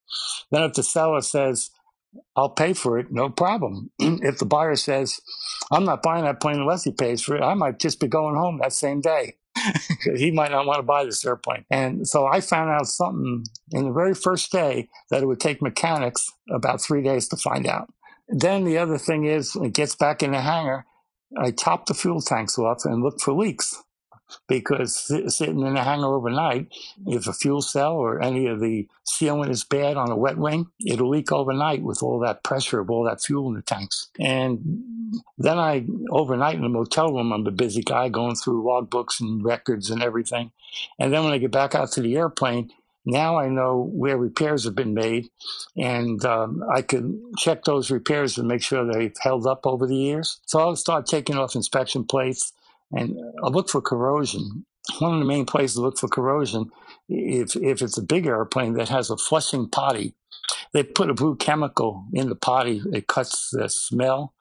Then 0.51 0.63
if 0.63 0.73
the 0.73 0.83
seller 0.83 1.21
says 1.21 1.71
I'll 2.35 2.49
pay 2.49 2.73
for 2.73 2.97
it, 2.99 3.11
no 3.11 3.29
problem. 3.29 3.91
if 3.99 4.37
the 4.37 4.45
buyer 4.45 4.75
says 4.75 5.19
I'm 5.71 5.85
not 5.85 6.03
buying 6.03 6.25
that 6.25 6.41
plane 6.41 6.59
unless 6.59 6.83
he 6.83 6.91
pays 6.91 7.21
for 7.21 7.35
it, 7.35 7.43
I 7.43 7.53
might 7.53 7.79
just 7.79 7.99
be 7.99 8.07
going 8.07 8.35
home 8.35 8.59
that 8.61 8.73
same 8.73 9.01
day. 9.01 9.35
he 10.17 10.31
might 10.31 10.51
not 10.51 10.65
want 10.65 10.79
to 10.79 10.83
buy 10.83 11.05
this 11.05 11.25
airplane. 11.25 11.65
And 11.71 12.07
so 12.07 12.27
I 12.27 12.41
found 12.41 12.69
out 12.69 12.87
something 12.87 13.45
in 13.71 13.85
the 13.85 13.93
very 13.93 14.13
first 14.13 14.51
day 14.51 14.89
that 15.09 15.23
it 15.23 15.27
would 15.27 15.39
take 15.39 15.61
mechanics 15.61 16.29
about 16.51 16.81
three 16.81 17.01
days 17.01 17.27
to 17.29 17.37
find 17.37 17.65
out. 17.65 17.87
Then 18.27 18.65
the 18.65 18.77
other 18.77 18.97
thing 18.97 19.25
is, 19.25 19.55
it 19.55 19.73
gets 19.73 19.95
back 19.95 20.21
in 20.21 20.31
the 20.31 20.41
hangar, 20.41 20.85
I 21.37 21.51
top 21.51 21.85
the 21.85 21.93
fuel 21.93 22.21
tanks 22.21 22.57
off 22.57 22.85
and 22.85 23.01
look 23.01 23.21
for 23.21 23.33
leaks 23.33 23.81
because 24.47 24.95
sitting 25.35 25.61
in 25.61 25.77
a 25.77 25.83
hangar 25.83 26.13
overnight, 26.13 26.67
if 27.05 27.27
a 27.27 27.33
fuel 27.33 27.61
cell 27.61 27.93
or 27.93 28.21
any 28.21 28.47
of 28.47 28.59
the 28.59 28.87
sealant 29.05 29.49
is 29.49 29.63
bad 29.63 29.97
on 29.97 30.11
a 30.11 30.15
wet 30.15 30.37
wing, 30.37 30.67
it'll 30.85 31.09
leak 31.09 31.31
overnight 31.31 31.81
with 31.81 32.01
all 32.01 32.19
that 32.19 32.43
pressure 32.43 32.79
of 32.79 32.89
all 32.89 33.03
that 33.03 33.21
fuel 33.21 33.47
in 33.47 33.55
the 33.55 33.61
tanks. 33.61 34.09
And 34.19 35.21
then 35.37 35.57
I, 35.57 35.85
overnight 36.09 36.55
in 36.55 36.61
the 36.61 36.69
motel 36.69 37.13
room, 37.13 37.31
I'm 37.31 37.47
a 37.47 37.51
busy 37.51 37.81
guy 37.81 38.09
going 38.09 38.35
through 38.35 38.63
logbooks 38.63 39.19
and 39.19 39.43
records 39.43 39.89
and 39.89 40.01
everything. 40.01 40.51
And 40.99 41.13
then 41.13 41.23
when 41.23 41.33
I 41.33 41.37
get 41.37 41.51
back 41.51 41.75
out 41.75 41.91
to 41.93 42.01
the 42.01 42.17
airplane, 42.17 42.71
now 43.05 43.37
I 43.37 43.49
know 43.49 43.89
where 43.93 44.17
repairs 44.17 44.63
have 44.63 44.73
been 44.73 44.95
made, 44.95 45.29
and 45.77 46.23
um, 46.25 46.63
I 46.73 46.81
can 46.81 47.33
check 47.37 47.63
those 47.63 47.91
repairs 47.91 48.37
and 48.37 48.47
make 48.47 48.63
sure 48.63 48.83
they've 48.83 49.15
held 49.21 49.45
up 49.45 49.67
over 49.67 49.85
the 49.85 49.95
years. 49.95 50.39
So 50.47 50.59
I'll 50.59 50.75
start 50.75 51.05
taking 51.05 51.37
off 51.37 51.55
inspection 51.55 52.03
plates 52.03 52.51
and 52.91 53.17
I 53.43 53.49
look 53.49 53.69
for 53.69 53.81
corrosion. 53.81 54.65
One 54.99 55.13
of 55.15 55.19
the 55.19 55.25
main 55.25 55.45
places 55.45 55.75
to 55.75 55.81
look 55.81 55.99
for 55.99 56.07
corrosion, 56.09 56.71
if 57.09 57.55
if 57.55 57.81
it's 57.81 57.97
a 57.97 58.03
big 58.03 58.25
airplane 58.27 58.73
that 58.75 58.89
has 58.89 59.09
a 59.09 59.17
flushing 59.17 59.69
potty, 59.69 60.15
they 60.73 60.83
put 60.83 61.09
a 61.09 61.15
blue 61.15 61.35
chemical 61.37 62.05
in 62.13 62.29
the 62.29 62.35
potty. 62.35 62.81
It 62.93 63.07
cuts 63.07 63.49
the 63.51 63.69
smell. 63.69 64.33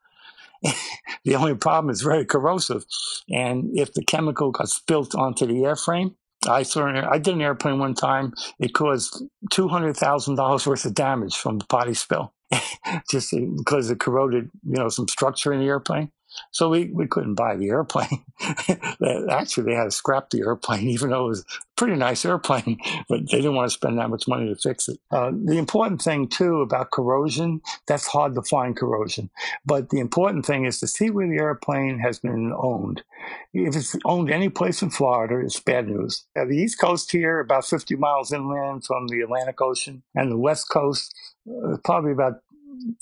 the 1.24 1.36
only 1.36 1.54
problem 1.56 1.90
is 1.90 2.02
very 2.02 2.24
corrosive, 2.24 2.84
and 3.30 3.70
if 3.78 3.94
the 3.94 4.04
chemical 4.04 4.52
got 4.52 4.68
spilt 4.68 5.14
onto 5.14 5.46
the 5.46 5.54
airframe, 5.54 6.14
I 6.48 6.64
saw 6.64 6.86
an, 6.86 6.96
I 6.96 7.18
did 7.18 7.34
an 7.34 7.42
airplane 7.42 7.78
one 7.78 7.94
time. 7.94 8.34
It 8.60 8.74
caused 8.74 9.22
two 9.50 9.68
hundred 9.68 9.96
thousand 9.96 10.36
dollars 10.36 10.66
worth 10.66 10.84
of 10.86 10.94
damage 10.94 11.36
from 11.36 11.58
the 11.58 11.66
potty 11.66 11.94
spill, 11.94 12.34
just 13.10 13.34
because 13.58 13.90
it 13.90 14.00
corroded, 14.00 14.50
you 14.66 14.76
know, 14.78 14.88
some 14.90 15.08
structure 15.08 15.52
in 15.52 15.60
the 15.60 15.66
airplane. 15.66 16.12
So 16.50 16.68
we, 16.68 16.90
we 16.92 17.06
couldn't 17.06 17.34
buy 17.34 17.56
the 17.56 17.68
airplane. 17.68 18.24
Actually, 19.30 19.64
they 19.64 19.76
had 19.76 19.84
to 19.84 19.90
scrap 19.90 20.30
the 20.30 20.40
airplane, 20.40 20.88
even 20.88 21.10
though 21.10 21.26
it 21.26 21.28
was 21.28 21.40
a 21.40 21.44
pretty 21.76 21.96
nice 21.96 22.24
airplane, 22.24 22.78
but 23.08 23.30
they 23.30 23.38
didn't 23.38 23.54
want 23.54 23.70
to 23.70 23.74
spend 23.74 23.98
that 23.98 24.10
much 24.10 24.28
money 24.28 24.48
to 24.48 24.56
fix 24.56 24.88
it. 24.88 24.98
Uh, 25.10 25.30
the 25.32 25.58
important 25.58 26.02
thing, 26.02 26.28
too, 26.28 26.60
about 26.60 26.90
corrosion, 26.90 27.60
that's 27.86 28.06
hard 28.06 28.34
to 28.34 28.42
find 28.42 28.76
corrosion. 28.76 29.30
But 29.64 29.90
the 29.90 30.00
important 30.00 30.46
thing 30.46 30.64
is 30.64 30.80
to 30.80 30.86
see 30.86 31.10
where 31.10 31.28
the 31.28 31.38
airplane 31.38 31.98
has 32.00 32.18
been 32.18 32.52
owned. 32.56 33.02
If 33.52 33.76
it's 33.76 33.96
owned 34.04 34.30
any 34.30 34.48
place 34.48 34.82
in 34.82 34.90
Florida, 34.90 35.38
it's 35.44 35.60
bad 35.60 35.88
news. 35.88 36.26
Uh, 36.36 36.44
the 36.44 36.56
East 36.56 36.78
Coast 36.78 37.10
here, 37.10 37.40
about 37.40 37.64
50 37.64 37.96
miles 37.96 38.32
inland 38.32 38.84
from 38.84 39.08
the 39.08 39.20
Atlantic 39.22 39.60
Ocean, 39.60 40.02
and 40.14 40.30
the 40.30 40.38
West 40.38 40.68
Coast, 40.70 41.14
uh, 41.48 41.76
probably 41.84 42.12
about 42.12 42.40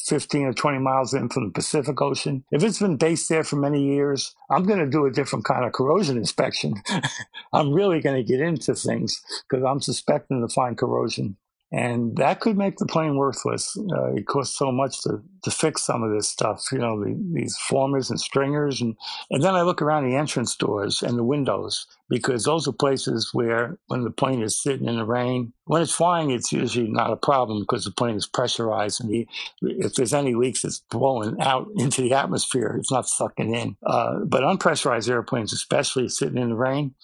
15 0.01 0.47
or 0.47 0.53
20 0.53 0.79
miles 0.79 1.15
in 1.15 1.29
from 1.29 1.45
the 1.45 1.53
Pacific 1.53 2.01
Ocean. 2.01 2.45
If 2.51 2.63
it's 2.63 2.79
been 2.79 2.97
based 2.97 3.29
there 3.29 3.45
for 3.45 3.57
many 3.57 3.83
years, 3.83 4.35
I'm 4.51 4.65
going 4.65 4.81
to 4.81 4.87
do 4.87 5.07
a 5.07 5.11
different 5.11 5.45
kind 5.45 5.65
of 5.65 5.73
corrosion 5.73 6.17
inspection. 6.17 6.75
I'm 7.53 7.73
really 7.73 8.01
going 8.01 8.17
to 8.17 8.23
get 8.23 8.41
into 8.41 8.75
things 8.75 9.23
because 9.49 9.65
I'm 9.65 9.81
suspecting 9.81 10.41
to 10.41 10.53
find 10.53 10.77
corrosion. 10.77 11.37
And 11.73 12.15
that 12.19 12.41
could 12.41 12.59
make 12.59 12.77
the 12.77 12.85
plane 12.85 13.17
worthless. 13.17 13.79
Uh, 13.79 14.13
it 14.13 14.27
costs 14.27 14.59
so 14.59 14.71
much 14.71 15.01
to 15.03 15.23
to 15.43 15.51
fix 15.51 15.83
some 15.83 16.03
of 16.03 16.13
this 16.13 16.29
stuff, 16.29 16.67
you 16.71 16.79
know, 16.79 17.03
the, 17.03 17.19
these 17.33 17.57
formers 17.57 18.11
and 18.11 18.21
stringers. 18.21 18.81
And, 18.81 18.95
and 19.31 19.43
then 19.43 19.55
I 19.55 19.63
look 19.63 19.83
around 19.83 20.09
the 20.09 20.15
entrance 20.15 20.55
doors 20.55 21.03
and 21.03 21.19
the 21.19 21.25
windows 21.25 21.87
because 22.13 22.45
those 22.45 22.69
are 22.69 22.73
places 22.73 23.31
where 23.33 23.79
when 23.87 24.05
the 24.05 24.11
plane 24.11 24.43
is 24.43 24.63
sitting 24.63 24.87
in 24.87 24.97
the 24.97 25.05
rain, 25.05 25.51
when 25.65 25.81
it's 25.81 25.95
flying, 25.95 26.31
it's 26.31 26.53
usually 26.53 26.91
not 26.91 27.11
a 27.11 27.17
problem 27.17 27.61
because 27.61 27.87
the 27.87 27.91
plane 27.91 28.17
is 28.17 28.27
pressurized. 28.27 29.01
And 29.01 29.11
the, 29.11 29.27
if 29.63 29.95
there's 29.95 30.13
any 30.13 30.35
leaks, 30.35 30.63
it's 30.63 30.83
blowing 30.91 31.41
out 31.41 31.69
into 31.77 32.03
the 32.03 32.13
atmosphere. 32.13 32.77
It's 32.79 32.93
not 32.93 33.09
sucking 33.09 33.55
in. 33.55 33.79
Uh, 33.87 34.19
but 34.27 34.43
unpressurized 34.43 35.09
airplanes, 35.09 35.55
especially 35.55 36.11
sitting 36.11 36.37
in 36.37 36.51
the 36.51 36.55
rain, 36.55 36.95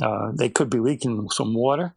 uh, 0.00 0.30
they 0.32 0.48
could 0.48 0.70
be 0.70 0.78
leaking 0.78 1.28
some 1.30 1.54
water 1.54 1.92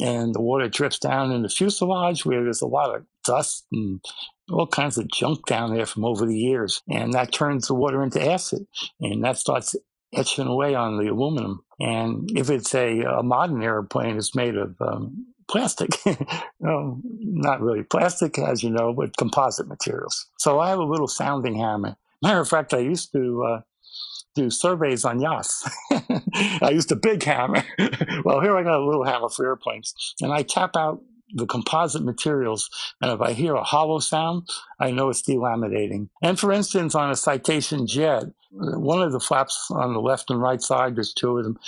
and 0.00 0.34
the 0.34 0.40
water 0.40 0.70
drips 0.70 0.98
down 0.98 1.32
in 1.32 1.42
the 1.42 1.50
fuselage 1.50 2.24
where 2.24 2.42
there's 2.42 2.62
a 2.62 2.66
lot 2.66 2.96
of 2.96 3.04
dust 3.26 3.66
and 3.72 4.02
all 4.50 4.66
kinds 4.66 4.96
of 4.96 5.08
junk 5.08 5.44
down 5.44 5.74
there 5.74 5.84
from 5.84 6.04
over 6.04 6.24
the 6.24 6.38
years. 6.38 6.80
And 6.88 7.12
that 7.12 7.32
turns 7.32 7.66
the 7.66 7.74
water 7.74 8.02
into 8.02 8.24
acid 8.24 8.66
and 9.00 9.22
that 9.24 9.36
starts 9.36 9.76
etching 10.14 10.46
away 10.46 10.74
on 10.74 10.98
the 10.98 11.10
aluminum. 11.10 11.62
And 11.78 12.30
if 12.36 12.50
it's 12.50 12.74
a, 12.74 13.00
a 13.00 13.22
modern 13.22 13.62
airplane, 13.62 14.16
it's 14.16 14.34
made 14.34 14.56
of 14.56 14.76
um, 14.80 15.26
plastic. 15.48 15.90
no, 16.60 17.00
not 17.20 17.60
really 17.60 17.82
plastic, 17.82 18.38
as 18.38 18.62
you 18.62 18.70
know, 18.70 18.92
but 18.92 19.16
composite 19.16 19.68
materials. 19.68 20.26
So 20.38 20.58
I 20.60 20.70
have 20.70 20.78
a 20.78 20.84
little 20.84 21.08
sounding 21.08 21.56
hammer. 21.56 21.96
Matter 22.22 22.40
of 22.40 22.48
fact, 22.48 22.72
I 22.72 22.78
used 22.78 23.12
to 23.12 23.44
uh, 23.44 23.60
do 24.34 24.50
surveys 24.50 25.04
on 25.04 25.20
yachts. 25.20 25.68
I 25.90 26.70
used 26.72 26.92
a 26.92 26.96
big 26.96 27.22
hammer. 27.22 27.64
well, 28.24 28.40
here 28.40 28.56
I 28.56 28.62
got 28.62 28.80
a 28.80 28.84
little 28.84 29.04
hammer 29.04 29.28
for 29.28 29.46
airplanes, 29.46 29.94
and 30.20 30.32
I 30.32 30.42
tap 30.42 30.76
out 30.76 31.02
the 31.34 31.46
composite 31.46 32.04
materials. 32.04 32.70
And 33.00 33.10
if 33.10 33.20
I 33.20 33.32
hear 33.32 33.54
a 33.54 33.64
hollow 33.64 33.98
sound, 33.98 34.48
I 34.78 34.92
know 34.92 35.10
it's 35.10 35.22
delaminating. 35.22 36.08
And 36.22 36.38
for 36.38 36.52
instance, 36.52 36.94
on 36.94 37.10
a 37.10 37.16
Citation 37.16 37.86
jet, 37.86 38.24
one 38.58 39.02
of 39.02 39.12
the 39.12 39.20
flaps 39.20 39.68
on 39.70 39.92
the 39.92 40.00
left 40.00 40.30
and 40.30 40.40
right 40.40 40.60
side, 40.60 40.96
there's 40.96 41.12
two 41.12 41.38
of 41.38 41.44
them, 41.44 41.58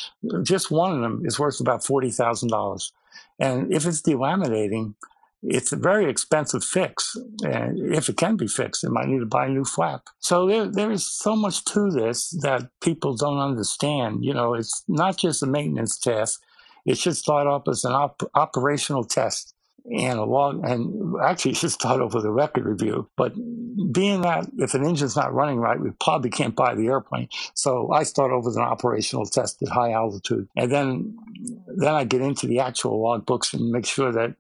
just 0.45 0.71
one 0.71 0.93
of 0.93 1.01
them 1.01 1.23
is 1.25 1.39
worth 1.39 1.61
about 1.61 1.83
$40,000. 1.83 2.93
And 3.39 3.73
if 3.73 3.87
it's 3.87 4.03
delaminating, 4.03 4.95
it's 5.43 5.71
a 5.71 5.77
very 5.77 6.11
expensive 6.11 6.65
fix. 6.65 7.17
And 7.45 7.95
if 7.95 8.09
it 8.09 8.17
can 8.17 8.37
be 8.37 8.49
fixed, 8.49 8.85
it 8.85 8.91
might 8.91 9.07
need 9.07 9.21
to 9.21 9.27
buy 9.27 9.47
a 9.47 9.51
new 9.51 9.65
flap. 9.65 10.09
So 10.19 10.47
there, 10.47 10.67
there 10.67 10.91
is 10.91 11.07
so 11.07 11.37
much 11.37 11.65
to 11.67 11.91
this 11.91 12.31
that 12.43 12.69
people 12.81 13.17
don't 13.17 13.39
understand. 13.39 14.25
You 14.25 14.35
know, 14.35 14.55
it's 14.55 14.83
not 14.89 15.17
just 15.17 15.43
a 15.43 15.47
maintenance 15.47 15.99
task. 15.99 16.43
It 16.85 16.99
should 16.99 17.17
start 17.17 17.47
off 17.47 17.69
as 17.69 17.85
an 17.85 17.93
op- 17.93 18.31
operational 18.35 19.05
test 19.05 19.55
and 19.91 20.19
a 20.19 20.25
log, 20.25 20.65
and 20.65 21.15
actually 21.23 21.55
should 21.55 21.71
start 21.71 22.01
off 22.01 22.15
with 22.15 22.25
a 22.25 22.31
record 22.31 22.65
review. 22.65 23.09
But 23.17 23.35
being 23.93 24.23
that 24.23 24.47
if 24.59 24.75
an 24.75 24.85
engine's 24.85 25.17
not 25.17 25.33
running 25.33 25.59
right, 25.59 25.81
we 25.81 25.91
probably 26.01 26.31
can't 26.31 26.55
buy 26.55 26.75
the 26.75 26.87
airplane. 26.87 27.29
So 27.55 27.91
I 27.93 28.03
start 28.03 28.33
off 28.33 28.45
with 28.45 28.57
an 28.57 28.63
operational 28.63 29.27
test 29.27 29.63
at 29.63 29.69
high 29.69 29.93
altitude, 29.93 30.49
and 30.57 30.71
then 30.71 31.17
then 31.67 31.95
I 31.95 32.05
get 32.05 32.21
into 32.21 32.47
the 32.47 32.61
actual 32.61 33.01
log 33.03 33.27
books 33.27 33.55
and 33.55 33.71
make 33.71 33.87
sure 33.87 34.13
that 34.13 34.35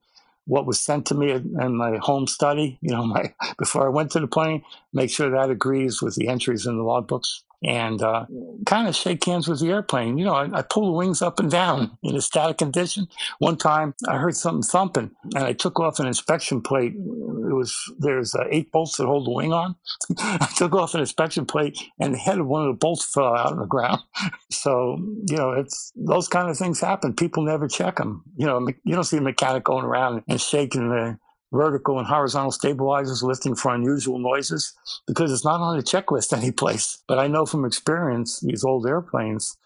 what 0.44 0.66
was 0.66 0.80
sent 0.80 1.06
to 1.06 1.14
me 1.14 1.30
in 1.30 1.76
my 1.76 1.98
home 1.98 2.26
study, 2.26 2.78
you 2.80 2.90
know, 2.90 3.04
my 3.06 3.32
before 3.58 3.86
I 3.86 3.90
went 3.90 4.10
to 4.12 4.20
the 4.20 4.26
plane, 4.26 4.62
make 4.92 5.10
sure 5.10 5.30
that 5.30 5.50
agrees 5.50 6.02
with 6.02 6.14
the 6.16 6.28
entries 6.28 6.66
in 6.66 6.76
the 6.76 6.84
logbooks 6.84 7.42
and 7.64 8.02
uh, 8.02 8.26
kind 8.66 8.86
of 8.86 8.94
shake 8.94 9.24
hands 9.24 9.48
with 9.48 9.60
the 9.60 9.68
airplane. 9.68 10.16
You 10.16 10.26
know, 10.26 10.34
I, 10.34 10.58
I, 10.58 10.62
pull 10.62 10.86
the 10.86 10.92
wings 10.92 11.22
up 11.22 11.40
and 11.40 11.50
down 11.50 11.98
in 12.02 12.14
a 12.14 12.20
static 12.20 12.58
condition. 12.58 13.08
One 13.38 13.56
time 13.56 13.94
I 14.06 14.16
heard 14.16 14.36
something 14.36 14.62
thumping 14.62 15.10
and 15.34 15.44
I 15.44 15.54
took 15.54 15.80
off 15.80 15.98
an 15.98 16.06
inspection 16.06 16.60
plate. 16.60 16.94
It 16.94 17.54
was, 17.54 17.76
there's 17.98 18.34
uh, 18.34 18.44
eight 18.50 18.70
bolts 18.70 18.96
that 18.96 19.06
hold 19.06 19.26
the 19.26 19.32
wing 19.32 19.52
on. 19.52 19.74
I 20.18 20.48
took 20.56 20.74
off 20.74 20.94
an 20.94 21.00
inspection 21.00 21.46
plate 21.46 21.78
and 21.98 22.14
the 22.14 22.18
head 22.18 22.38
of 22.38 22.46
one 22.46 22.62
of 22.62 22.68
the 22.68 22.78
bolts 22.78 23.04
fell 23.04 23.34
out 23.34 23.52
on 23.52 23.58
the 23.58 23.66
ground. 23.66 24.02
so, 24.50 24.98
you 25.28 25.36
know, 25.36 25.52
it's 25.52 25.92
those 25.96 26.28
kind 26.28 26.48
of 26.48 26.56
things 26.56 26.80
happen. 26.80 27.14
People 27.14 27.42
never 27.42 27.66
check 27.66 27.96
them. 27.96 28.22
You 28.36 28.46
know, 28.46 28.68
you 28.84 28.94
don't 28.94 29.04
see 29.04 29.16
a 29.16 29.22
mechanic 29.22 29.64
going 29.64 29.84
around 29.84 30.22
and 30.28 30.40
shaking 30.40 30.90
the, 30.90 31.18
vertical 31.52 31.98
and 31.98 32.06
horizontal 32.06 32.52
stabilizers 32.52 33.22
lifting 33.22 33.54
for 33.54 33.74
unusual 33.74 34.18
noises 34.18 34.74
because 35.06 35.32
it's 35.32 35.44
not 35.44 35.60
on 35.60 35.76
the 35.76 35.82
checklist 35.82 36.32
anyplace. 36.36 37.02
But 37.08 37.18
I 37.18 37.26
know 37.26 37.46
from 37.46 37.64
experience, 37.64 38.40
these 38.40 38.64
old 38.64 38.86
airplanes, 38.86 39.56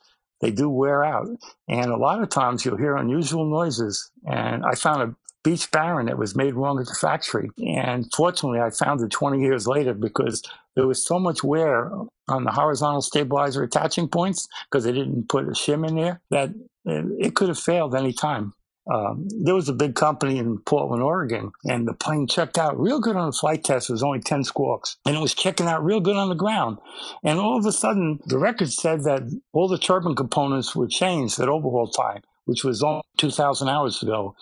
they 0.41 0.51
do 0.51 0.69
wear 0.69 1.05
out. 1.05 1.29
And 1.69 1.91
a 1.91 1.97
lot 1.97 2.23
of 2.23 2.29
times 2.29 2.65
you'll 2.65 2.77
hear 2.77 2.97
unusual 2.97 3.45
noises. 3.45 4.11
And 4.27 4.65
I 4.65 4.75
found 4.75 5.03
a 5.03 5.17
Beech 5.45 5.71
Baron 5.73 6.07
that 6.07 6.19
was 6.19 6.37
made 6.37 6.55
wrong 6.55 6.79
at 6.79 6.87
the 6.87 6.95
factory. 6.95 7.51
And 7.67 8.07
fortunately, 8.15 8.61
I 8.61 8.71
found 8.71 9.01
it 9.01 9.11
20 9.11 9.41
years 9.41 9.67
later 9.67 9.93
because 9.95 10.43
there 10.77 10.87
was 10.87 11.05
so 11.05 11.19
much 11.19 11.43
wear 11.43 11.91
on 12.29 12.45
the 12.45 12.53
horizontal 12.53 13.03
stabilizer 13.03 13.63
attaching 13.63 14.09
points 14.09 14.49
because 14.71 14.85
they 14.85 14.93
didn't 14.93 15.29
put 15.29 15.49
a 15.49 15.53
shim 15.53 15.87
in 15.87 15.97
there 15.97 16.21
that 16.31 16.51
it 16.85 17.35
could 17.35 17.49
have 17.49 17.59
failed 17.59 17.95
any 17.95 18.13
time. 18.13 18.55
Um, 18.91 19.29
there 19.45 19.55
was 19.55 19.69
a 19.69 19.73
big 19.73 19.95
company 19.95 20.39
in 20.39 20.59
Portland, 20.59 21.03
Oregon, 21.03 21.53
and 21.65 21.87
the 21.87 21.95
plane 21.95 22.27
checked 22.27 22.59
out 22.59 22.79
real 22.79 23.01
good 23.01 23.17
on 23.17 23.27
the 23.27 23.33
flight 23.33 23.63
test. 23.63 23.89
It 23.89 23.93
was 23.93 24.03
only 24.03 24.21
10 24.21 24.45
squawks, 24.45 24.97
and 25.07 25.17
it 25.17 25.21
was 25.21 25.35
checking 25.35 25.67
out 25.67 25.85
real 25.85 26.01
good 26.01 26.17
on 26.17 26.29
the 26.29 26.35
ground. 26.35 26.79
And 27.23 27.39
all 27.39 27.57
of 27.57 27.65
a 27.65 27.73
sudden, 27.73 28.19
the 28.27 28.39
record 28.39 28.73
said 28.73 29.05
that 29.05 29.23
all 29.53 29.69
the 29.69 29.79
turbine 29.79 30.17
components 30.17 30.75
were 30.75 30.89
changed 30.89 31.39
at 31.39 31.49
overhaul 31.49 31.89
time, 31.89 32.23
which 32.45 32.65
was 32.65 32.83
only 32.83 33.03
2,000 33.19 33.69
hours 33.69 34.03
ago. 34.03 34.35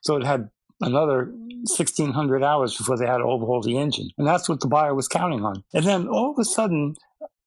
So 0.00 0.16
it 0.16 0.24
had 0.24 0.48
another 0.80 1.32
1,600 1.66 2.44
hours 2.44 2.76
before 2.76 2.96
they 2.96 3.06
had 3.06 3.18
to 3.18 3.24
overhaul 3.24 3.62
the 3.62 3.78
engine. 3.78 4.10
And 4.16 4.26
that's 4.26 4.48
what 4.48 4.60
the 4.60 4.68
buyer 4.68 4.94
was 4.94 5.08
counting 5.08 5.44
on. 5.44 5.64
And 5.74 5.84
then 5.84 6.06
all 6.06 6.30
of 6.30 6.38
a 6.38 6.44
sudden, 6.44 6.94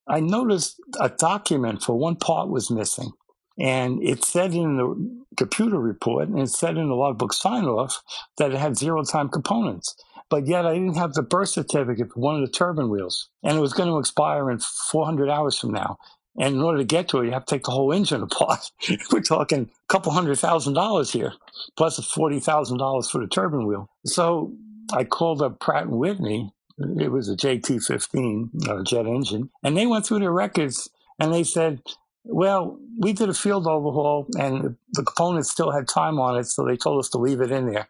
I 0.06 0.20
noticed 0.20 0.80
a 1.00 1.08
document 1.08 1.82
for 1.82 1.98
one 1.98 2.16
part 2.16 2.50
was 2.50 2.70
missing. 2.70 3.12
And 3.58 4.02
it 4.02 4.24
said 4.24 4.52
in 4.54 4.76
the 4.76 5.21
computer 5.36 5.78
report 5.78 6.28
and 6.28 6.40
it 6.40 6.50
said 6.50 6.76
in 6.76 6.88
the 6.88 6.94
logbook 6.94 7.32
sign 7.32 7.64
off 7.64 8.02
that 8.38 8.52
it 8.52 8.58
had 8.58 8.76
zero 8.76 9.04
time 9.04 9.28
components. 9.28 9.96
But 10.30 10.46
yet 10.46 10.66
I 10.66 10.74
didn't 10.74 10.96
have 10.96 11.14
the 11.14 11.22
birth 11.22 11.50
certificate 11.50 12.12
for 12.12 12.20
one 12.20 12.36
of 12.36 12.40
the 12.42 12.52
turbine 12.52 12.88
wheels. 12.90 13.28
And 13.42 13.58
it 13.58 13.60
was 13.60 13.74
going 13.74 13.88
to 13.90 13.98
expire 13.98 14.50
in 14.50 14.58
400 14.60 15.28
hours 15.28 15.58
from 15.58 15.72
now. 15.72 15.98
And 16.38 16.56
in 16.56 16.62
order 16.62 16.78
to 16.78 16.84
get 16.84 17.08
to 17.08 17.20
it, 17.20 17.26
you 17.26 17.32
have 17.32 17.44
to 17.46 17.54
take 17.54 17.64
the 17.64 17.70
whole 17.72 17.92
engine 17.92 18.22
apart. 18.30 18.70
We're 19.12 19.20
talking 19.20 19.70
a 19.70 19.92
couple 19.92 20.12
hundred 20.12 20.38
thousand 20.38 20.74
dollars 20.74 21.12
here, 21.12 21.34
plus 21.76 21.96
plus 21.96 22.08
forty 22.08 22.40
thousand 22.40 22.78
dollars 22.78 23.10
for 23.10 23.20
the 23.20 23.26
turbine 23.26 23.66
wheel. 23.66 23.90
So 24.06 24.54
I 24.94 25.04
called 25.04 25.42
up 25.42 25.60
Pratt 25.60 25.88
Whitney. 25.88 26.52
It 26.78 27.12
was 27.12 27.28
a 27.28 27.36
JT15 27.36 28.68
uh, 28.68 28.82
jet 28.82 29.06
engine, 29.06 29.50
and 29.62 29.76
they 29.76 29.86
went 29.86 30.06
through 30.06 30.20
their 30.20 30.32
records 30.32 30.88
and 31.20 31.32
they 31.32 31.44
said 31.44 31.82
well, 32.24 32.78
we 32.98 33.12
did 33.12 33.28
a 33.28 33.34
field 33.34 33.66
overhaul 33.66 34.26
and 34.38 34.76
the 34.92 35.02
components 35.02 35.50
still 35.50 35.70
had 35.72 35.88
time 35.88 36.20
on 36.20 36.38
it, 36.38 36.44
so 36.46 36.64
they 36.64 36.76
told 36.76 37.00
us 37.00 37.08
to 37.10 37.18
leave 37.18 37.40
it 37.40 37.50
in 37.50 37.70
there. 37.70 37.88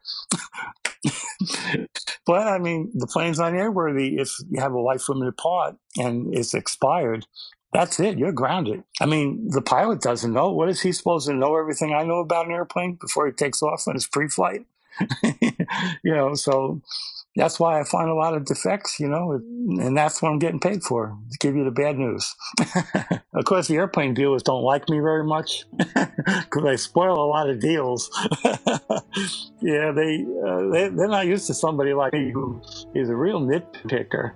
but 2.26 2.46
I 2.46 2.58
mean, 2.58 2.90
the 2.94 3.06
plane's 3.06 3.38
not 3.38 3.52
airworthy 3.52 4.20
if 4.20 4.30
you 4.50 4.60
have 4.60 4.72
a 4.72 4.80
life 4.80 5.08
limited 5.08 5.36
part 5.36 5.76
and 5.98 6.34
it's 6.34 6.54
expired. 6.54 7.26
That's 7.72 7.98
it. 8.00 8.18
You're 8.18 8.32
grounded. 8.32 8.84
I 9.00 9.06
mean, 9.06 9.48
the 9.48 9.62
pilot 9.62 10.02
doesn't 10.02 10.32
know. 10.32 10.52
What 10.52 10.68
is 10.68 10.82
he 10.82 10.92
supposed 10.92 11.26
to 11.28 11.34
know 11.34 11.56
everything 11.56 11.94
I 11.94 12.04
know 12.04 12.18
about 12.20 12.46
an 12.46 12.52
airplane 12.52 12.98
before 13.00 13.26
he 13.26 13.32
takes 13.32 13.62
off 13.62 13.88
on 13.88 13.94
his 13.94 14.06
pre 14.06 14.28
flight? 14.28 14.66
you 15.22 16.14
know, 16.14 16.34
so 16.34 16.82
that's 17.34 17.58
why 17.58 17.80
I 17.80 17.84
find 17.84 18.10
a 18.10 18.14
lot 18.14 18.34
of 18.34 18.44
defects, 18.44 19.00
you 19.00 19.08
know, 19.08 19.32
and 19.32 19.96
that's 19.96 20.20
what 20.20 20.30
I'm 20.30 20.38
getting 20.38 20.60
paid 20.60 20.82
for 20.82 21.16
to 21.30 21.38
give 21.38 21.56
you 21.56 21.64
the 21.64 21.70
bad 21.70 21.96
news. 21.96 22.34
of 23.34 23.44
course, 23.46 23.68
the 23.68 23.76
airplane 23.76 24.12
dealers 24.12 24.42
don't 24.42 24.62
like 24.62 24.86
me 24.90 24.98
very 24.98 25.24
much 25.24 25.64
because 25.76 26.64
I 26.64 26.76
spoil 26.76 27.14
a 27.14 27.24
lot 27.24 27.48
of 27.48 27.58
deals. 27.58 28.10
yeah, 29.62 29.92
they, 29.92 30.26
uh, 30.46 30.68
they 30.70 30.90
they're 30.90 31.08
not 31.08 31.26
used 31.26 31.46
to 31.46 31.54
somebody 31.54 31.94
like 31.94 32.12
me 32.12 32.30
who 32.32 32.60
is 32.94 33.08
a 33.08 33.16
real 33.16 33.40
nitpicker. 33.40 34.32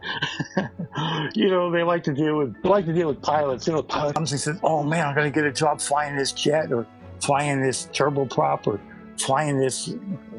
you 1.34 1.50
know, 1.50 1.70
they 1.70 1.82
like 1.82 2.02
to 2.04 2.14
deal 2.14 2.38
with 2.38 2.56
like 2.64 2.86
to 2.86 2.94
deal 2.94 3.08
with 3.08 3.20
pilots. 3.20 3.66
You 3.66 3.74
know, 3.74 3.82
pilot 3.82 4.14
comes 4.14 4.32
and 4.32 4.40
says, 4.40 4.58
"Oh 4.62 4.82
man, 4.82 5.06
I'm 5.06 5.14
going 5.14 5.30
to 5.30 5.34
get 5.34 5.46
a 5.46 5.52
job 5.52 5.82
flying 5.82 6.16
this 6.16 6.32
jet 6.32 6.72
or 6.72 6.86
flying 7.20 7.60
this 7.60 7.88
turboprop 7.92 8.66
or 8.66 8.80
flying 9.18 9.58
this 9.58 9.92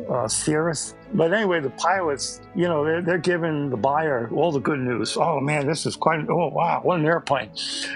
uh, 0.09 0.27
Cirrus." 0.27 0.95
But 1.13 1.33
anyway, 1.33 1.59
the 1.59 1.69
pilots, 1.71 2.41
you 2.55 2.67
know, 2.67 2.83
they're, 2.83 3.01
they're 3.01 3.17
giving 3.17 3.69
the 3.69 3.77
buyer 3.77 4.29
all 4.33 4.51
the 4.51 4.59
good 4.59 4.79
news. 4.79 5.15
Oh 5.17 5.39
man, 5.39 5.65
this 5.65 5.85
is 5.85 5.95
quite, 5.95 6.27
oh 6.29 6.49
wow, 6.49 6.81
what 6.83 6.99
an 6.99 7.05
airplane. 7.05 7.49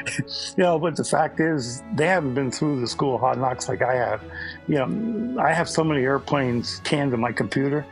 you 0.17 0.63
know, 0.63 0.79
but 0.79 0.95
the 0.95 1.03
fact 1.03 1.39
is, 1.39 1.83
they 1.95 2.07
haven't 2.07 2.33
been 2.33 2.51
through 2.51 2.79
the 2.79 2.87
school 2.87 3.15
of 3.15 3.21
hard 3.21 3.37
knocks 3.37 3.67
like 3.67 3.81
I 3.81 3.95
have. 3.95 4.21
You 4.67 4.75
know, 4.75 5.41
I 5.41 5.51
have 5.53 5.69
so 5.69 5.83
many 5.83 6.03
airplanes 6.03 6.79
canned 6.83 7.11
to 7.11 7.17
my 7.17 7.31
computer 7.31 7.85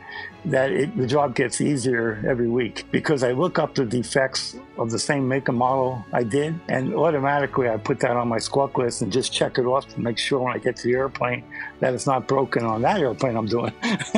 that 0.46 0.72
it, 0.72 0.96
the 0.96 1.06
job 1.06 1.34
gets 1.34 1.60
easier 1.60 2.22
every 2.26 2.48
week 2.48 2.86
because 2.90 3.22
I 3.22 3.32
look 3.32 3.58
up 3.58 3.74
the 3.74 3.84
defects 3.84 4.56
of 4.78 4.90
the 4.90 4.98
same 4.98 5.28
make 5.28 5.48
and 5.48 5.58
model 5.58 6.04
I 6.12 6.22
did, 6.22 6.58
and 6.68 6.94
automatically 6.94 7.68
I 7.68 7.76
put 7.76 8.00
that 8.00 8.12
on 8.12 8.28
my 8.28 8.38
squawk 8.38 8.78
list 8.78 9.02
and 9.02 9.12
just 9.12 9.32
check 9.32 9.58
it 9.58 9.66
off 9.66 9.86
to 9.88 10.00
make 10.00 10.18
sure 10.18 10.40
when 10.40 10.54
I 10.54 10.58
get 10.58 10.76
to 10.76 10.88
the 10.88 10.94
airplane 10.94 11.44
that 11.80 11.92
it's 11.92 12.06
not 12.06 12.26
broken 12.26 12.64
on 12.64 12.82
that 12.82 13.00
airplane 13.00 13.36
I'm 13.36 13.46
doing. 13.46 13.72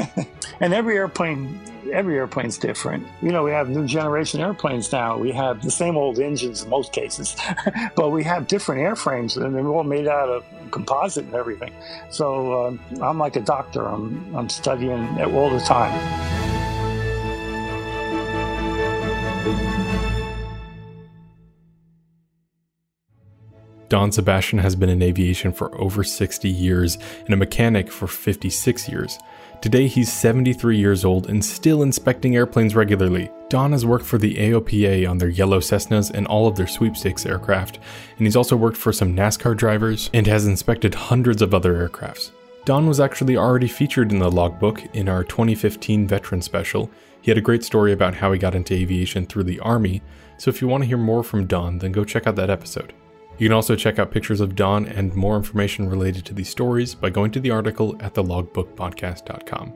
and 0.60 0.72
every 0.72 0.91
every 0.92 1.00
airplane 1.00 1.59
every 1.90 2.16
airplane's 2.16 2.59
different. 2.59 3.07
You 3.22 3.33
know, 3.33 3.42
we 3.42 3.50
have 3.50 3.68
new 3.70 3.87
generation 3.87 4.40
airplanes 4.40 4.92
now. 4.92 5.16
We 5.16 5.33
have 5.33 5.62
the 5.62 5.70
same 5.70 5.96
old 5.96 6.18
engines 6.18 6.62
in 6.62 6.70
most 6.70 6.92
cases, 6.92 7.35
but 7.96 8.11
we 8.11 8.22
have 8.24 8.46
different 8.46 8.83
airframes, 8.83 9.42
and 9.42 9.55
they're 9.55 9.66
all 9.66 9.85
made 9.85 10.07
out 10.07 10.28
of 10.28 10.44
composite 10.70 11.24
and 11.24 11.35
everything. 11.35 11.72
So 12.11 12.52
uh, 12.52 12.76
I'm 13.02 13.18
like 13.18 13.37
a 13.37 13.40
doctor. 13.40 13.87
I'm 13.87 14.35
I'm 14.37 14.50
studying 14.50 15.18
all 15.35 15.48
the 15.48 15.61
time. 15.61 15.92
Don 23.88 24.11
Sebastian 24.11 24.59
has 24.59 24.74
been 24.74 24.88
in 24.88 25.02
aviation 25.02 25.52
for 25.52 25.78
over 25.78 26.02
60 26.02 26.48
years 26.48 26.96
and 27.26 27.35
a 27.35 27.37
mechanic 27.37 27.92
for 27.92 28.07
56 28.07 28.88
years. 28.88 29.18
Today, 29.62 29.87
he's 29.87 30.12
73 30.12 30.77
years 30.77 31.05
old 31.05 31.31
and 31.31 31.42
still 31.42 31.85
inspecting 31.85 32.35
airplanes 32.35 32.75
regularly. 32.75 33.31
Don 33.48 33.70
has 33.70 33.87
worked 33.87 34.05
for 34.05 34.18
the 34.18 34.35
AOPA 34.35 35.09
on 35.09 35.18
their 35.18 35.29
yellow 35.29 35.61
Cessnas 35.61 36.11
and 36.11 36.27
all 36.27 36.48
of 36.48 36.57
their 36.57 36.66
sweepstakes 36.66 37.27
aircraft, 37.27 37.79
and 38.18 38.27
he's 38.27 38.35
also 38.35 38.57
worked 38.57 38.77
for 38.77 38.92
some 38.92 39.14
NASCAR 39.14 39.57
drivers 39.57 40.11
and 40.12 40.27
has 40.27 40.48
inspected 40.48 40.96
hundreds 40.96 41.42
of 41.42 41.55
other 41.55 41.88
aircrafts. 41.88 42.33
Don 42.64 42.88
was 42.88 42.98
actually 42.98 43.37
already 43.37 43.68
featured 43.68 44.11
in 44.11 44.18
the 44.18 44.33
logbook 44.33 44.83
in 44.96 45.09
our 45.09 45.22
2015 45.22 46.09
Veteran 46.09 46.42
Special. 46.42 46.90
He 47.20 47.31
had 47.31 47.38
a 47.38 47.40
great 47.40 47.62
story 47.62 47.92
about 47.92 48.16
how 48.16 48.33
he 48.33 48.40
got 48.40 48.57
into 48.57 48.75
aviation 48.75 49.27
through 49.27 49.44
the 49.44 49.61
Army, 49.61 50.03
so 50.38 50.48
if 50.48 50.61
you 50.61 50.66
want 50.66 50.83
to 50.83 50.88
hear 50.88 50.98
more 50.98 51.22
from 51.22 51.46
Don, 51.46 51.79
then 51.79 51.92
go 51.92 52.05
check 52.05 52.27
out 52.27 52.35
that 52.35 52.51
episode. 52.51 52.94
You 53.42 53.48
can 53.48 53.57
also 53.57 53.74
check 53.74 53.98
out 53.98 54.12
pictures 54.12 54.40
of 54.40 54.55
Don 54.55 54.87
and 54.87 55.12
more 55.16 55.37
information 55.37 55.88
related 55.90 56.24
to 56.26 56.33
these 56.33 56.48
stories 56.48 56.94
by 56.94 57.11
going 57.11 57.33
to 57.33 57.40
the 57.40 57.50
article 57.50 57.96
at 57.98 58.14
thelogbookpodcast.com. 58.14 59.72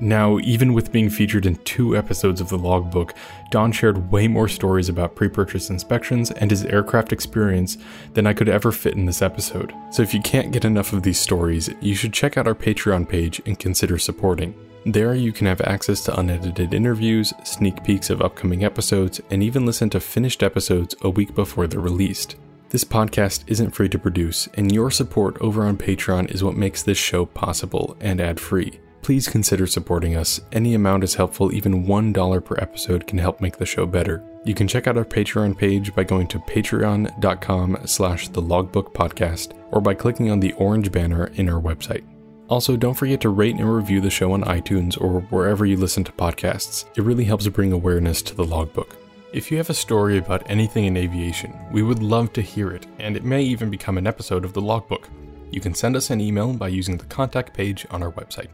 Now, 0.00 0.40
even 0.40 0.72
with 0.72 0.90
being 0.90 1.08
featured 1.08 1.46
in 1.46 1.54
two 1.62 1.96
episodes 1.96 2.40
of 2.40 2.48
the 2.48 2.58
logbook, 2.58 3.14
Don 3.52 3.70
shared 3.70 4.10
way 4.10 4.26
more 4.26 4.48
stories 4.48 4.88
about 4.88 5.14
pre 5.14 5.28
purchase 5.28 5.70
inspections 5.70 6.32
and 6.32 6.50
his 6.50 6.64
aircraft 6.64 7.12
experience 7.12 7.78
than 8.14 8.26
I 8.26 8.32
could 8.32 8.48
ever 8.48 8.72
fit 8.72 8.94
in 8.94 9.06
this 9.06 9.22
episode. 9.22 9.72
So, 9.92 10.02
if 10.02 10.12
you 10.12 10.20
can't 10.20 10.50
get 10.50 10.64
enough 10.64 10.92
of 10.92 11.04
these 11.04 11.20
stories, 11.20 11.70
you 11.80 11.94
should 11.94 12.12
check 12.12 12.36
out 12.36 12.48
our 12.48 12.54
Patreon 12.56 13.08
page 13.08 13.40
and 13.46 13.56
consider 13.56 13.98
supporting. 13.98 14.56
There, 14.86 15.14
you 15.14 15.30
can 15.30 15.46
have 15.46 15.60
access 15.60 16.02
to 16.06 16.18
unedited 16.18 16.74
interviews, 16.74 17.32
sneak 17.44 17.84
peeks 17.84 18.10
of 18.10 18.22
upcoming 18.22 18.64
episodes, 18.64 19.20
and 19.30 19.40
even 19.40 19.66
listen 19.66 19.88
to 19.90 20.00
finished 20.00 20.42
episodes 20.42 20.96
a 21.02 21.10
week 21.10 21.36
before 21.36 21.68
they're 21.68 21.78
released. 21.78 22.34
This 22.70 22.84
podcast 22.84 23.44
isn't 23.46 23.70
free 23.70 23.88
to 23.88 23.98
produce, 23.98 24.46
and 24.52 24.70
your 24.70 24.90
support 24.90 25.38
over 25.40 25.64
on 25.64 25.78
Patreon 25.78 26.30
is 26.30 26.44
what 26.44 26.54
makes 26.54 26.82
this 26.82 26.98
show 26.98 27.24
possible 27.24 27.96
and 27.98 28.20
ad 28.20 28.38
free. 28.38 28.78
Please 29.00 29.26
consider 29.26 29.66
supporting 29.66 30.16
us. 30.16 30.38
Any 30.52 30.74
amount 30.74 31.02
is 31.02 31.14
helpful, 31.14 31.50
even 31.50 31.86
$1 31.86 32.44
per 32.44 32.56
episode 32.58 33.06
can 33.06 33.16
help 33.16 33.40
make 33.40 33.56
the 33.56 33.64
show 33.64 33.86
better. 33.86 34.22
You 34.44 34.54
can 34.54 34.68
check 34.68 34.86
out 34.86 34.98
our 34.98 35.04
Patreon 35.06 35.56
page 35.56 35.94
by 35.94 36.04
going 36.04 36.26
to 36.28 36.38
patreon.com 36.40 37.78
slash 37.86 38.28
the 38.28 38.42
logbook 38.42 38.92
podcast 38.92 39.54
or 39.70 39.80
by 39.80 39.94
clicking 39.94 40.30
on 40.30 40.40
the 40.40 40.52
orange 40.52 40.92
banner 40.92 41.28
in 41.36 41.48
our 41.48 41.62
website. 41.62 42.04
Also, 42.50 42.76
don't 42.76 42.92
forget 42.92 43.22
to 43.22 43.30
rate 43.30 43.56
and 43.56 43.74
review 43.74 44.02
the 44.02 44.10
show 44.10 44.32
on 44.32 44.42
iTunes 44.42 45.00
or 45.00 45.20
wherever 45.30 45.64
you 45.64 45.78
listen 45.78 46.04
to 46.04 46.12
podcasts. 46.12 46.84
It 46.96 47.02
really 47.02 47.24
helps 47.24 47.48
bring 47.48 47.72
awareness 47.72 48.20
to 48.22 48.34
the 48.34 48.44
logbook. 48.44 48.94
If 49.30 49.50
you 49.50 49.58
have 49.58 49.68
a 49.68 49.74
story 49.74 50.16
about 50.16 50.48
anything 50.50 50.86
in 50.86 50.96
aviation, 50.96 51.54
we 51.70 51.82
would 51.82 52.02
love 52.02 52.32
to 52.32 52.40
hear 52.40 52.70
it, 52.70 52.86
and 52.98 53.14
it 53.14 53.24
may 53.24 53.42
even 53.42 53.68
become 53.68 53.98
an 53.98 54.06
episode 54.06 54.42
of 54.42 54.54
the 54.54 54.62
logbook. 54.62 55.06
You 55.50 55.60
can 55.60 55.74
send 55.74 55.96
us 55.96 56.08
an 56.08 56.18
email 56.18 56.54
by 56.54 56.68
using 56.68 56.96
the 56.96 57.04
contact 57.04 57.52
page 57.52 57.86
on 57.90 58.02
our 58.02 58.12
website. 58.12 58.48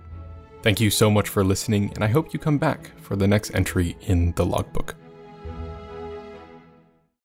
Thank 0.62 0.80
you 0.80 0.90
so 0.90 1.12
much 1.12 1.28
for 1.28 1.44
listening, 1.44 1.92
and 1.94 2.02
I 2.02 2.08
hope 2.08 2.32
you 2.32 2.40
come 2.40 2.58
back 2.58 2.90
for 3.00 3.14
the 3.14 3.28
next 3.28 3.54
entry 3.54 3.96
in 4.00 4.32
the 4.32 4.44
logbook. 4.44 4.96